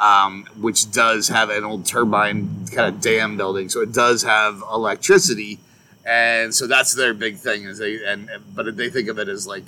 um, 0.00 0.44
which 0.60 0.90
does 0.90 1.28
have 1.28 1.50
an 1.50 1.62
old 1.64 1.86
turbine 1.86 2.66
kind 2.74 2.92
of 2.94 3.00
dam 3.00 3.36
building 3.36 3.68
so 3.68 3.80
it 3.80 3.92
does 3.92 4.22
have 4.24 4.62
electricity 4.72 5.60
and 6.04 6.52
so 6.54 6.66
that's 6.66 6.92
their 6.94 7.14
big 7.14 7.36
thing 7.38 7.62
is 7.64 7.78
they 7.78 8.04
and 8.04 8.28
but 8.54 8.76
they 8.76 8.90
think 8.90 9.08
of 9.08 9.18
it 9.18 9.28
as 9.28 9.46
like 9.46 9.64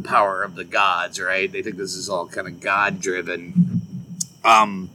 the 0.00 0.08
power 0.08 0.42
of 0.42 0.54
the 0.54 0.64
gods 0.64 1.20
right 1.20 1.52
they 1.52 1.62
think 1.62 1.76
this 1.76 1.94
is 1.94 2.08
all 2.08 2.26
kind 2.26 2.46
of 2.46 2.60
god 2.60 3.00
driven 3.00 3.80
um 4.44 4.90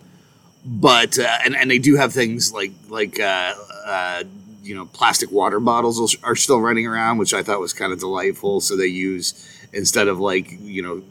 but 0.65 1.19
uh, 1.19 1.38
and 1.43 1.55
and 1.55 1.69
they 1.69 1.79
do 1.79 1.95
have 1.95 2.13
things 2.13 2.53
like 2.53 2.72
like 2.89 3.19
uh, 3.19 3.53
uh, 3.86 4.24
you 4.62 4.75
know 4.75 4.86
plastic 4.86 5.31
water 5.31 5.60
bottles 5.60 6.15
are 6.24 6.36
still 6.36 6.60
running 6.60 6.88
around, 6.88 7.17
which 7.17 7.33
I 7.33 7.43
thought 7.43 7.60
was 7.60 7.74
kind 7.74 7.91
of 7.91 8.00
delightful. 8.00 8.62
So 8.62 8.77
they 8.77 8.88
use 8.88 9.33
instead 9.74 10.07
of 10.07 10.19
like 10.19 10.48
you 10.62 10.81
know 10.81 11.01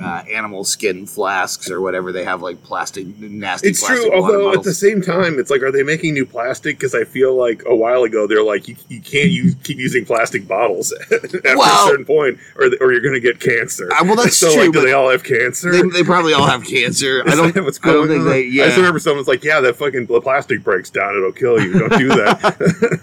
uh, 0.00 0.22
animal 0.30 0.64
skin 0.64 1.06
flasks 1.06 1.70
or 1.70 1.80
whatever, 1.80 2.12
they 2.12 2.24
have 2.24 2.42
like 2.42 2.62
plastic 2.62 3.06
nasty. 3.18 3.68
It's 3.68 3.80
plastic 3.80 4.10
true, 4.10 4.14
although 4.20 4.52
at 4.52 4.62
the 4.62 4.74
same 4.74 5.00
time, 5.02 5.38
it's 5.38 5.50
like, 5.50 5.62
are 5.62 5.72
they 5.72 5.82
making 5.82 6.14
new 6.14 6.26
plastic? 6.26 6.76
Because 6.78 6.94
I 6.94 7.04
feel 7.04 7.34
like 7.34 7.62
a 7.66 7.74
while 7.74 8.02
ago 8.04 8.26
they're 8.26 8.42
like, 8.42 8.68
you, 8.68 8.76
you 8.88 9.00
can't 9.00 9.30
use, 9.30 9.54
keep 9.64 9.78
using 9.78 10.04
plastic 10.04 10.46
bottles 10.46 10.92
after 11.12 11.40
Well- 11.56 11.86
a 11.86 11.88
certain 11.88 12.04
point, 12.04 12.38
or 12.56 12.66
or 12.80 12.92
you're 12.92 13.00
going 13.00 13.14
to 13.14 13.20
get 13.20 13.40
cancer. 13.40 13.90
Uh, 13.92 14.04
well, 14.04 14.16
that's 14.16 14.36
so 14.38 14.52
true, 14.52 14.64
Like, 14.64 14.72
do 14.72 14.80
they 14.82 14.92
all 14.92 15.10
have 15.10 15.24
cancer? 15.24 15.70
they, 15.72 15.82
they 15.90 16.02
probably 16.02 16.32
all 16.34 16.46
have 16.46 16.64
cancer. 16.64 17.22
I 17.26 17.34
don't. 17.34 17.54
what's 17.64 17.78
I 17.82 17.86
don't 17.92 18.06
going 18.06 18.08
think 18.08 18.20
on? 18.22 18.28
they. 18.30 18.38
I 18.40 18.42
Yeah. 18.42 18.64
just 18.66 18.76
remember 18.76 18.98
someone's 18.98 19.28
like, 19.28 19.42
"Yeah, 19.44 19.60
that 19.60 19.76
fucking 19.76 20.06
the 20.06 20.20
plastic 20.20 20.62
breaks 20.62 20.90
down; 20.90 21.16
it'll 21.16 21.32
kill 21.32 21.60
you. 21.60 21.72
Don't 21.78 21.98
do 21.98 22.08
that." 22.08 23.02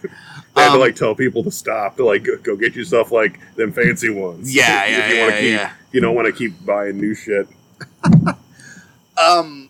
they 0.56 0.62
had 0.62 0.68
to 0.70 0.74
Um, 0.76 0.80
like 0.80 0.96
tell 0.96 1.16
people 1.16 1.44
to 1.44 1.52
stop. 1.52 1.98
To 1.98 2.06
like, 2.06 2.24
go, 2.24 2.38
go 2.38 2.56
get 2.56 2.76
yourself 2.76 3.12
like 3.12 3.40
them 3.56 3.72
fancy 3.72 4.10
ones. 4.10 4.54
Yeah, 4.56 4.86
if 4.86 4.92
yeah, 4.92 5.08
you 5.10 5.16
yeah, 5.16 5.40
keep, 5.40 5.50
yeah. 5.52 5.74
You 5.94 6.02
don't 6.02 6.16
want 6.16 6.26
to 6.28 6.34
keep 6.34 6.66
buying 6.66 6.98
new 7.00 7.16
shit. 7.16 7.48
Um, 9.16 9.70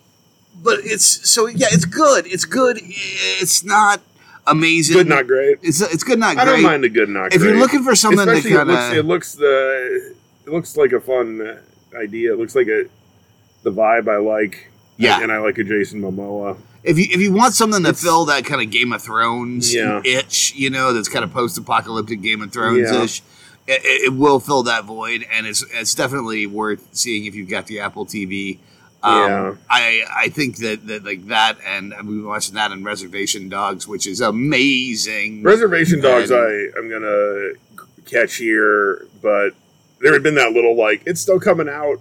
but 0.63 0.79
it's 0.83 1.29
so 1.29 1.47
yeah, 1.47 1.67
it's 1.71 1.85
good. 1.85 2.25
It's 2.25 2.45
good. 2.45 2.77
It's 2.81 3.63
not 3.63 4.01
amazing. 4.47 4.95
Good, 4.95 5.07
not 5.09 5.27
great. 5.27 5.57
It's 5.61 5.81
it's 5.81 6.03
good, 6.03 6.17
not 6.17 6.35
great. 6.35 6.41
I 6.43 6.45
great. 6.45 6.61
don't 6.61 6.63
mind 6.71 6.83
the 6.85 6.89
good, 6.89 7.09
not 7.09 7.19
great. 7.23 7.33
if 7.33 7.41
great. 7.41 7.49
you're 7.51 7.59
looking 7.59 7.83
for 7.83 7.93
something 7.95 8.19
Especially 8.27 8.51
to 8.51 8.61
it 8.61 8.65
looks 8.65 8.93
it 8.93 9.05
looks 9.05 9.35
the 9.35 10.15
it 10.45 10.51
looks 10.51 10.77
like 10.77 10.93
a 10.93 11.01
fun 11.01 11.59
idea. 11.99 12.31
It 12.33 12.39
looks 12.39 12.55
like 12.55 12.67
a 12.67 12.85
the 13.63 13.71
vibe 13.71 14.07
I 14.07 14.17
like. 14.17 14.69
Yeah. 14.95 15.21
and 15.21 15.31
I 15.31 15.39
like 15.39 15.57
a 15.57 15.63
Jason 15.63 16.01
Momoa. 16.01 16.55
if 16.83 16.97
you 16.97 17.05
if 17.09 17.19
you 17.19 17.33
want 17.33 17.53
something 17.53 17.83
to 17.83 17.89
It's- 17.89 18.01
fill 18.03 18.25
that 18.25 18.45
kind 18.45 18.61
of 18.61 18.69
Game 18.69 18.93
of 18.93 19.01
Thrones 19.01 19.73
Yeah. 19.73 20.01
itch, 20.05 20.53
you 20.55 20.69
know, 20.69 20.93
that's 20.93 21.09
kind 21.09 21.25
of 21.25 21.33
post-apocalyptic 21.33 22.21
Game 22.21 22.41
of 22.41 22.53
Thrones 22.53 22.89
ish. 22.91 23.21
It, 23.65 23.81
it 23.83 24.13
will 24.13 24.39
fill 24.39 24.63
that 24.63 24.83
void, 24.85 25.25
and 25.31 25.47
it's 25.47 25.63
it's 25.71 25.95
definitely 25.95 26.45
worth 26.47 26.87
seeing 26.91 27.25
if 27.25 27.33
you've 27.35 27.49
got 27.49 27.67
the 27.67 27.79
Apple 27.79 28.05
TV. 28.05 28.59
Um, 29.01 29.13
Yeah. 29.29 29.55
I 29.69 30.03
I 30.13 30.29
think 30.29 30.57
that, 30.57 30.85
that 30.87 31.03
like 31.05 31.27
that, 31.27 31.57
and 31.65 31.91
we've 31.99 32.05
been 32.19 32.25
watching 32.25 32.55
that 32.55 32.71
in 32.71 32.83
Reservation 32.83 33.47
Dogs, 33.49 33.87
which 33.87 34.05
is 34.07 34.19
amazing. 34.21 35.43
Reservation 35.43 36.01
Dogs, 36.01 36.29
And- 36.31 36.39
I 36.39 36.77
I'm 36.79 36.89
gonna 36.89 37.53
catch 38.05 38.35
here, 38.35 39.05
but 39.21 39.51
there 40.01 40.11
had 40.13 40.23
been 40.23 40.35
that 40.35 40.51
little 40.51 40.75
like 40.75 41.01
it's 41.05 41.21
still 41.21 41.39
coming 41.39 41.69
out, 41.69 41.99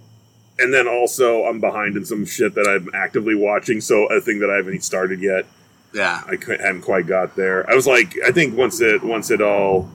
and 0.59 0.73
then 0.73 0.87
also 0.87 1.45
I'm 1.45 1.59
behind 1.61 1.95
in 1.95 2.05
some 2.05 2.25
shit 2.25 2.55
that 2.55 2.67
I'm 2.67 2.89
actively 2.93 3.35
watching. 3.35 3.79
So 3.81 4.05
a 4.07 4.19
thing 4.21 4.39
that 4.39 4.49
I 4.49 4.55
haven't 4.57 4.83
started 4.83 5.21
yet, 5.21 5.45
yeah, 5.93 6.21
I 6.27 6.37
haven't 6.61 6.81
quite 6.81 7.07
got 7.07 7.35
there. 7.37 7.69
I 7.69 7.75
was 7.75 7.87
like, 7.87 8.15
I 8.25 8.31
think 8.31 8.57
once 8.57 8.81
it 8.81 9.01
once 9.03 9.31
it 9.31 9.41
all 9.41 9.89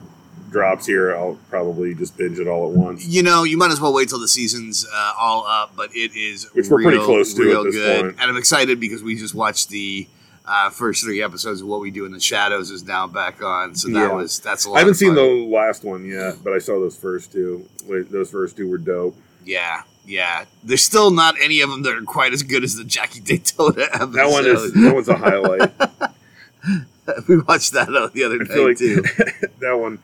drops 0.51 0.85
here, 0.85 1.15
I'll 1.15 1.37
probably 1.49 1.93
just 1.93 2.17
binge 2.17 2.39
it 2.39 2.47
all 2.47 2.69
at 2.69 2.75
once. 2.77 3.05
You 3.07 3.23
know, 3.23 3.43
you 3.43 3.57
might 3.57 3.71
as 3.71 3.79
well 3.81 3.93
wait 3.93 4.09
till 4.09 4.19
the 4.19 4.27
season's 4.27 4.85
uh, 4.91 5.13
all 5.19 5.45
up, 5.47 5.73
but 5.75 5.89
it 5.95 6.15
is 6.15 6.45
Which 6.53 6.67
we're 6.69 6.81
pretty 6.81 6.97
close 6.99 7.33
to 7.35 7.43
real 7.43 7.63
good. 7.71 8.01
point. 8.03 8.15
And 8.21 8.29
I'm 8.29 8.37
excited 8.37 8.79
because 8.79 9.01
we 9.03 9.15
just 9.15 9.33
watched 9.35 9.69
the 9.69 10.07
uh, 10.45 10.69
first 10.71 11.03
three 11.03 11.21
episodes 11.21 11.61
of 11.61 11.67
What 11.67 11.79
We 11.81 11.91
Do 11.91 12.05
in 12.05 12.11
the 12.11 12.19
Shadows 12.19 12.71
is 12.71 12.83
now 12.83 13.05
back 13.07 13.41
on, 13.43 13.75
so 13.75 13.87
that 13.89 13.99
Yeah. 13.99 14.13
was 14.13 14.39
that's 14.39 14.65
a 14.65 14.69
lot. 14.69 14.77
I 14.77 14.79
haven't 14.79 14.95
seen 14.95 15.13
the 15.13 15.21
last 15.23 15.83
one 15.83 16.05
yet, 16.05 16.37
but 16.43 16.53
I 16.53 16.57
saw 16.59 16.79
those 16.79 16.95
first 16.97 17.31
two. 17.31 17.65
Wait, 17.87 18.11
Those 18.11 18.31
first 18.31 18.57
two 18.57 18.67
were 18.67 18.77
dope. 18.79 19.15
Yeah, 19.45 19.83
yeah. 20.05 20.45
There's 20.63 20.81
still 20.83 21.11
not 21.11 21.35
any 21.41 21.61
of 21.61 21.69
them 21.69 21.83
that 21.83 21.93
are 21.95 22.01
quite 22.03 22.33
as 22.33 22.41
good 22.43 22.63
as 22.63 22.75
the 22.75 22.83
Jackie 22.83 23.19
Daytona 23.19 23.83
episode. 23.93 24.13
That 24.13 24.29
one 24.31 24.45
is 24.47 24.73
that 24.73 24.93
one's 24.93 25.07
a 25.09 25.15
highlight. 25.15 25.71
we 27.27 27.37
watched 27.39 27.73
that 27.73 27.87
the 28.13 28.23
other 28.23 28.41
I 28.41 28.45
feel 28.45 28.57
night 28.57 28.67
like 28.69 28.77
too. 28.77 29.01
that 29.59 29.73
one. 29.79 29.99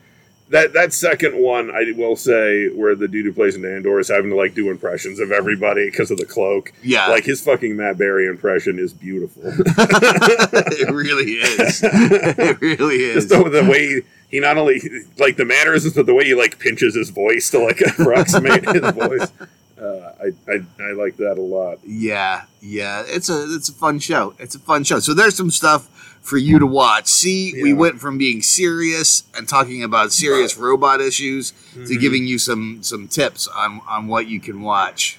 That 0.50 0.74
that 0.74 0.92
second 0.92 1.36
one, 1.42 1.70
I 1.70 1.92
will 1.96 2.14
say, 2.16 2.68
where 2.68 2.94
the 2.94 3.08
dude 3.08 3.26
who 3.26 3.32
plays 3.32 3.56
Nandor 3.56 4.00
is 4.00 4.08
having 4.08 4.30
to 4.30 4.36
like 4.36 4.54
do 4.54 4.70
impressions 4.70 5.18
of 5.18 5.32
everybody 5.32 5.90
because 5.90 6.10
of 6.10 6.18
the 6.18 6.26
cloak. 6.26 6.72
Yeah. 6.82 7.08
like 7.08 7.24
his 7.24 7.40
fucking 7.40 7.76
Matt 7.76 7.98
Berry 7.98 8.26
impression 8.28 8.78
is 8.78 8.92
beautiful. 8.92 9.42
it 9.46 10.90
really 10.92 11.32
is. 11.32 11.80
It 11.82 12.60
really 12.60 12.96
is. 12.96 13.26
Just 13.26 13.28
the, 13.30 13.48
the 13.48 13.68
way 13.68 13.86
he, 13.86 14.00
he 14.30 14.40
not 14.40 14.56
only 14.56 14.80
like 15.18 15.36
the 15.36 15.44
mannerisms, 15.44 15.94
but 15.94 16.06
the 16.06 16.14
way 16.14 16.24
he 16.24 16.34
like 16.34 16.58
pinches 16.58 16.94
his 16.94 17.10
voice 17.10 17.50
to 17.50 17.58
like 17.58 17.80
approximate 17.98 18.64
his 18.68 18.90
voice. 18.92 19.32
Uh, 19.80 20.12
I, 20.22 20.32
I 20.50 20.58
I 20.80 20.92
like 20.92 21.16
that 21.18 21.36
a 21.36 21.42
lot. 21.42 21.78
Yeah, 21.84 22.44
yeah, 22.60 23.02
it's 23.06 23.28
a 23.28 23.44
it's 23.54 23.68
a 23.68 23.74
fun 23.74 23.98
show. 23.98 24.34
It's 24.38 24.54
a 24.54 24.58
fun 24.58 24.84
show. 24.84 25.00
So 25.00 25.12
there's 25.12 25.36
some 25.36 25.50
stuff 25.50 25.90
for 26.26 26.36
you 26.38 26.58
to 26.58 26.66
watch. 26.66 27.06
See, 27.06 27.54
we 27.62 27.72
went 27.72 28.00
from 28.00 28.18
being 28.18 28.42
serious 28.42 29.22
and 29.36 29.48
talking 29.48 29.82
about 29.84 30.12
serious 30.12 30.56
robot 30.56 31.00
issues 31.00 31.52
to 31.74 31.78
Mhm. 31.80 32.00
giving 32.00 32.26
you 32.26 32.38
some 32.38 32.82
some 32.82 33.06
tips 33.08 33.46
on 33.48 33.80
on 33.88 34.08
what 34.08 34.26
you 34.26 34.40
can 34.40 34.60
watch. 34.62 35.18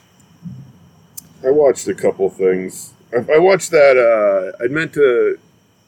I 1.46 1.52
watched 1.52 1.88
a 1.88 1.94
couple 1.94 2.30
things. 2.30 2.92
I, 3.14 3.36
I 3.36 3.38
watched 3.38 3.72
that. 3.72 3.96
Uh, 3.98 4.64
I 4.64 4.68
meant 4.68 4.94
to 4.94 5.38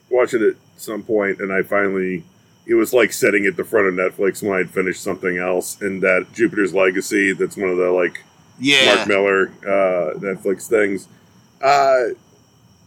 watch 0.10 0.34
it 0.34 0.42
at 0.42 0.56
some 0.78 1.04
point, 1.04 1.40
and 1.40 1.52
I 1.52 1.64
finally. 1.64 2.24
It 2.66 2.76
was 2.76 2.94
like 2.94 3.12
sitting 3.12 3.48
at 3.48 3.58
the 3.58 3.64
front 3.64 3.88
of 3.88 3.96
Netflix 3.96 4.44
when 4.44 4.54
I'd 4.60 4.70
finished 4.70 5.02
something 5.02 5.38
else, 5.40 5.78
and 5.82 6.04
that 6.04 6.28
Jupiter's 6.34 6.72
Legacy. 6.74 7.34
That's 7.34 7.58
one 7.58 7.70
of 7.70 7.78
the 7.78 7.90
like 7.90 8.24
Yeah, 8.60 8.94
Mark 8.96 9.08
Millar 9.08 9.52
uh, 9.64 10.20
Netflix 10.20 10.68
things. 10.68 11.08
Uh, 11.62 12.14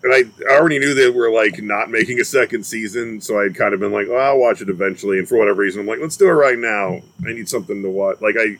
and 0.03 0.13
I 0.13 0.25
I 0.51 0.59
already 0.59 0.79
knew 0.79 0.95
they 0.95 1.11
were 1.11 1.31
like 1.31 1.63
not 1.63 1.91
making 1.91 2.21
a 2.21 2.25
second 2.25 2.65
season, 2.65 3.21
so 3.21 3.41
I'd 3.41 3.55
kind 3.55 3.75
of 3.75 3.81
been 3.81 3.93
like, 3.93 4.09
well, 4.09 4.21
I'll 4.21 4.39
watch 4.39 4.61
it 4.61 4.69
eventually. 4.69 5.19
And 5.19 5.29
for 5.29 5.39
whatever 5.39 5.63
reason, 5.63 5.81
I'm 5.81 5.87
like, 5.87 6.01
let's 6.01 6.17
do 6.17 6.29
it 6.29 6.33
right 6.33 6.59
now. 6.59 7.01
I 7.27 7.33
need 7.33 7.49
something 7.49 7.83
to 7.83 7.91
watch. 7.91 8.21
Like 8.21 8.37
I, 8.39 8.57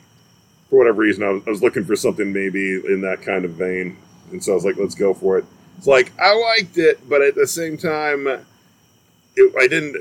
for 0.69 0.79
whatever 0.79 1.01
reason, 1.01 1.23
I 1.23 1.29
was, 1.29 1.43
I 1.45 1.49
was 1.49 1.61
looking 1.61 1.83
for 1.83 1.95
something 1.95 2.31
maybe 2.31 2.75
in 2.75 3.01
that 3.01 3.21
kind 3.21 3.45
of 3.45 3.51
vein, 3.51 3.97
and 4.31 4.43
so 4.43 4.53
I 4.53 4.55
was 4.55 4.65
like, 4.65 4.77
let's 4.77 4.95
go 4.95 5.13
for 5.13 5.37
it. 5.37 5.45
It's 5.77 5.87
like 5.87 6.11
I 6.19 6.33
liked 6.33 6.77
it, 6.77 7.07
but 7.09 7.21
at 7.21 7.35
the 7.35 7.47
same 7.47 7.77
time, 7.77 8.27
it, 8.27 9.53
I 9.59 9.67
didn't 9.67 9.97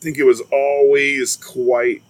think 0.00 0.18
it 0.18 0.24
was 0.24 0.42
always 0.52 1.36
quite 1.36 2.02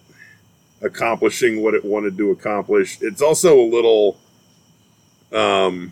accomplishing 0.81 1.63
what 1.63 1.73
it 1.73 1.83
wanted 1.83 2.17
to 2.17 2.29
accomplish. 2.29 2.99
It's 3.01 3.21
also 3.21 3.59
a 3.59 3.65
little 3.65 4.19
um 5.33 5.91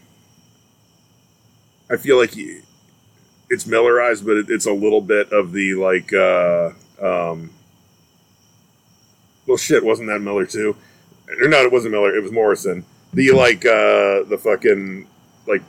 I 1.89 1.97
feel 1.97 2.17
like 2.17 2.35
y- 2.35 2.61
it's 3.49 3.65
Millarized, 3.65 4.25
but 4.25 4.37
it, 4.37 4.45
it's 4.49 4.65
a 4.65 4.73
little 4.73 5.01
bit 5.01 5.31
of 5.31 5.51
the 5.51 5.75
like 5.75 6.13
uh 6.13 6.71
um 7.01 7.51
well 9.47 9.57
shit, 9.57 9.83
wasn't 9.83 10.07
that 10.09 10.19
Millar 10.21 10.45
too? 10.45 10.75
Or 11.41 11.47
no, 11.47 11.61
it 11.61 11.71
wasn't 11.71 11.91
Millar, 11.93 12.15
it 12.15 12.21
was 12.23 12.31
Morrison. 12.31 12.85
The 13.13 13.31
like 13.31 13.65
uh 13.65 14.23
the 14.29 14.39
fucking 14.41 15.07
like 15.47 15.63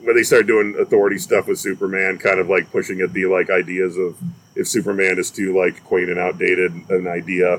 when 0.00 0.14
they 0.14 0.22
started 0.22 0.46
doing 0.46 0.76
authority 0.78 1.18
stuff 1.18 1.48
with 1.48 1.58
Superman, 1.58 2.18
kind 2.18 2.38
of 2.38 2.48
like 2.48 2.70
pushing 2.70 3.00
at 3.00 3.12
the 3.12 3.26
like 3.26 3.50
ideas 3.50 3.96
of 3.96 4.16
if 4.54 4.68
Superman 4.68 5.18
is 5.18 5.30
too 5.30 5.56
like 5.58 5.82
quaint 5.84 6.10
and 6.10 6.18
outdated 6.18 6.72
an 6.90 7.08
idea. 7.08 7.54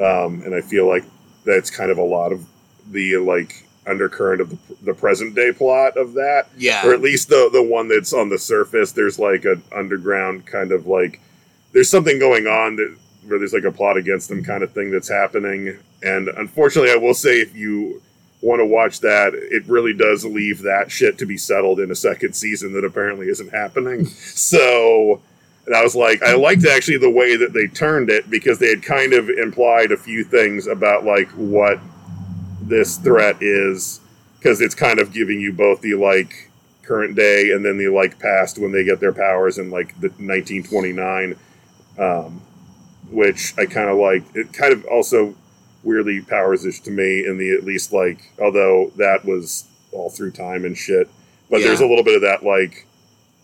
Um, 0.00 0.40
and 0.42 0.54
I 0.54 0.62
feel 0.62 0.88
like 0.88 1.04
that's 1.44 1.70
kind 1.70 1.90
of 1.90 1.98
a 1.98 2.02
lot 2.02 2.32
of 2.32 2.46
the 2.90 3.18
like 3.18 3.66
undercurrent 3.86 4.40
of 4.40 4.50
the, 4.50 4.58
the 4.84 4.94
present 4.94 5.34
day 5.34 5.52
plot 5.52 5.96
of 5.96 6.14
that, 6.14 6.48
Yeah. 6.56 6.86
or 6.86 6.92
at 6.92 7.00
least 7.00 7.28
the 7.28 7.48
the 7.52 7.62
one 7.62 7.88
that's 7.88 8.12
on 8.12 8.28
the 8.28 8.38
surface. 8.38 8.92
There's 8.92 9.18
like 9.18 9.44
an 9.44 9.62
underground 9.74 10.46
kind 10.46 10.72
of 10.72 10.86
like 10.86 11.20
there's 11.72 11.88
something 11.90 12.18
going 12.18 12.46
on 12.46 12.76
that 12.76 12.96
where 13.26 13.38
there's 13.38 13.52
like 13.52 13.64
a 13.64 13.72
plot 13.72 13.96
against 13.96 14.28
them 14.28 14.42
kind 14.42 14.62
of 14.62 14.72
thing 14.72 14.90
that's 14.90 15.08
happening. 15.08 15.78
And 16.02 16.28
unfortunately, 16.28 16.90
I 16.90 16.96
will 16.96 17.14
say 17.14 17.40
if 17.40 17.54
you 17.54 18.02
want 18.42 18.60
to 18.60 18.66
watch 18.66 19.00
that, 19.00 19.34
it 19.34 19.66
really 19.66 19.92
does 19.92 20.24
leave 20.24 20.62
that 20.62 20.90
shit 20.90 21.18
to 21.18 21.26
be 21.26 21.36
settled 21.36 21.78
in 21.78 21.90
a 21.90 21.94
second 21.94 22.32
season 22.34 22.72
that 22.72 22.84
apparently 22.84 23.28
isn't 23.28 23.50
happening. 23.50 24.06
So 24.50 25.20
and 25.66 25.76
I 25.76 25.82
was 25.84 25.94
like, 25.94 26.22
I 26.22 26.34
liked 26.34 26.66
actually 26.66 26.96
the 26.96 27.10
way 27.10 27.36
that 27.36 27.52
they 27.52 27.66
turned 27.66 28.08
it 28.10 28.28
because 28.30 28.58
they 28.58 28.68
had 28.70 28.82
kind 28.82 29.12
of 29.12 29.28
implied 29.28 29.92
a 29.92 29.96
few 29.96 30.24
things 30.24 30.66
about 30.66 31.04
like 31.04 31.28
what 31.32 31.78
this 32.70 32.96
threat 32.96 33.36
is 33.42 34.00
because 34.38 34.60
it's 34.60 34.74
kind 34.74 34.98
of 34.98 35.12
giving 35.12 35.40
you 35.40 35.52
both 35.52 35.82
the 35.82 35.94
like 35.94 36.50
current 36.82 37.14
day 37.14 37.50
and 37.52 37.64
then 37.64 37.76
the 37.76 37.88
like 37.88 38.18
past 38.18 38.58
when 38.58 38.72
they 38.72 38.84
get 38.84 39.00
their 39.00 39.12
powers 39.12 39.58
in 39.58 39.70
like 39.70 39.88
the 40.00 40.08
1929 40.08 41.36
um, 41.98 42.40
which 43.10 43.54
i 43.58 43.66
kind 43.66 43.90
of 43.90 43.98
like. 43.98 44.24
It 44.34 44.52
kind 44.52 44.72
of 44.72 44.84
also 44.86 45.34
weirdly 45.82 46.20
powers 46.20 46.64
ish 46.64 46.80
to 46.80 46.90
me 46.90 47.24
in 47.26 47.38
the 47.38 47.50
at 47.52 47.64
least 47.64 47.92
like 47.92 48.32
although 48.40 48.92
that 48.96 49.24
was 49.24 49.66
all 49.92 50.10
through 50.10 50.30
time 50.30 50.64
and 50.64 50.76
shit 50.76 51.08
but 51.48 51.62
there's 51.62 51.80
a 51.80 51.86
little 51.86 52.04
bit 52.04 52.14
of 52.14 52.22
that 52.22 52.44
like 52.44 52.86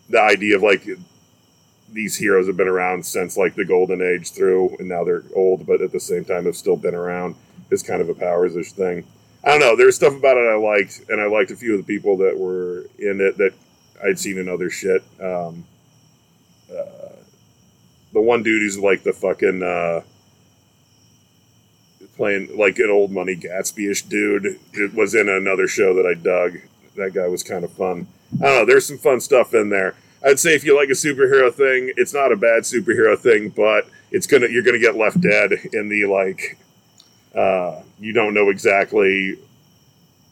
the 0.09 0.21
idea 0.21 0.55
of 0.55 0.61
like 0.61 0.87
these 1.91 2.15
heroes 2.15 2.47
have 2.47 2.55
been 2.55 2.67
around 2.67 3.03
since 3.05 3.37
like 3.37 3.55
the 3.55 3.65
golden 3.65 4.01
age 4.01 4.31
through 4.31 4.75
and 4.77 4.87
now 4.87 5.03
they're 5.03 5.23
old 5.35 5.65
but 5.65 5.81
at 5.81 5.91
the 5.91 5.99
same 5.99 6.23
time 6.23 6.45
have 6.45 6.55
still 6.55 6.77
been 6.77 6.93
around 6.93 7.35
is 7.71 7.81
kind 7.81 8.01
of 8.01 8.09
a 8.09 8.13
powers 8.13 8.55
ish 8.55 8.71
thing 8.71 9.03
I 9.47 9.51
don't 9.51 9.61
know. 9.61 9.77
There's 9.77 9.95
stuff 9.95 10.13
about 10.13 10.35
it 10.35 10.41
I 10.41 10.57
liked, 10.57 11.03
and 11.07 11.21
I 11.21 11.27
liked 11.27 11.51
a 11.51 11.55
few 11.55 11.71
of 11.71 11.77
the 11.77 11.95
people 11.95 12.17
that 12.17 12.37
were 12.37 12.85
in 12.99 13.21
it 13.21 13.37
that 13.37 13.53
I'd 14.03 14.19
seen 14.19 14.37
in 14.37 14.49
other 14.49 14.69
shit. 14.69 15.01
Um, 15.21 15.65
uh, 16.69 17.15
the 18.11 18.19
one 18.19 18.43
dude 18.43 18.61
who's 18.61 18.77
like 18.77 19.03
the 19.03 19.13
fucking 19.13 19.63
uh, 19.63 20.01
playing 22.17 22.57
like 22.57 22.77
an 22.79 22.89
old 22.89 23.11
money 23.11 23.37
Gatsby-ish 23.37 24.01
dude 24.03 24.59
it 24.73 24.93
was 24.93 25.15
in 25.15 25.29
another 25.29 25.65
show 25.69 25.93
that 25.93 26.05
I 26.05 26.13
dug. 26.13 26.57
That 26.97 27.13
guy 27.13 27.29
was 27.29 27.41
kind 27.41 27.63
of 27.63 27.71
fun. 27.71 28.07
I 28.41 28.45
don't 28.47 28.55
know. 28.55 28.65
There's 28.65 28.85
some 28.85 28.97
fun 28.97 29.21
stuff 29.21 29.53
in 29.53 29.69
there. 29.69 29.95
I'd 30.25 30.39
say 30.39 30.55
if 30.55 30.65
you 30.65 30.75
like 30.75 30.89
a 30.89 30.91
superhero 30.91 31.53
thing, 31.53 31.93
it's 31.95 32.13
not 32.13 32.33
a 32.33 32.35
bad 32.35 32.63
superhero 32.63 33.17
thing, 33.17 33.47
but 33.55 33.87
it's 34.11 34.27
gonna 34.27 34.47
you're 34.49 34.63
gonna 34.63 34.77
get 34.77 34.97
left 34.97 35.21
dead 35.21 35.53
in 35.71 35.87
the 35.87 36.03
like 36.03 36.57
uh, 37.37 37.81
you 37.99 38.11
don't 38.13 38.33
know 38.33 38.49
exactly 38.49 39.37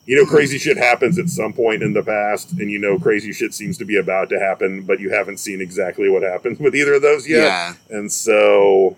you 0.07 0.15
know 0.15 0.25
crazy 0.25 0.57
shit 0.59 0.77
happens 0.77 1.17
at 1.17 1.29
some 1.29 1.51
point 1.53 1.81
in 1.81 1.93
the 1.93 2.03
past 2.03 2.51
and 2.53 2.69
you 2.69 2.77
know 2.77 2.99
crazy 2.99 3.31
shit 3.33 3.53
seems 3.53 3.77
to 3.77 3.85
be 3.85 3.97
about 3.97 4.29
to 4.29 4.39
happen 4.39 4.83
but 4.83 4.99
you 4.99 5.09
haven't 5.09 5.37
seen 5.37 5.61
exactly 5.61 6.09
what 6.09 6.21
happens 6.21 6.59
with 6.59 6.75
either 6.75 6.93
of 6.95 7.01
those 7.01 7.27
yet 7.27 7.43
yeah. 7.43 7.73
and 7.89 8.11
so 8.11 8.95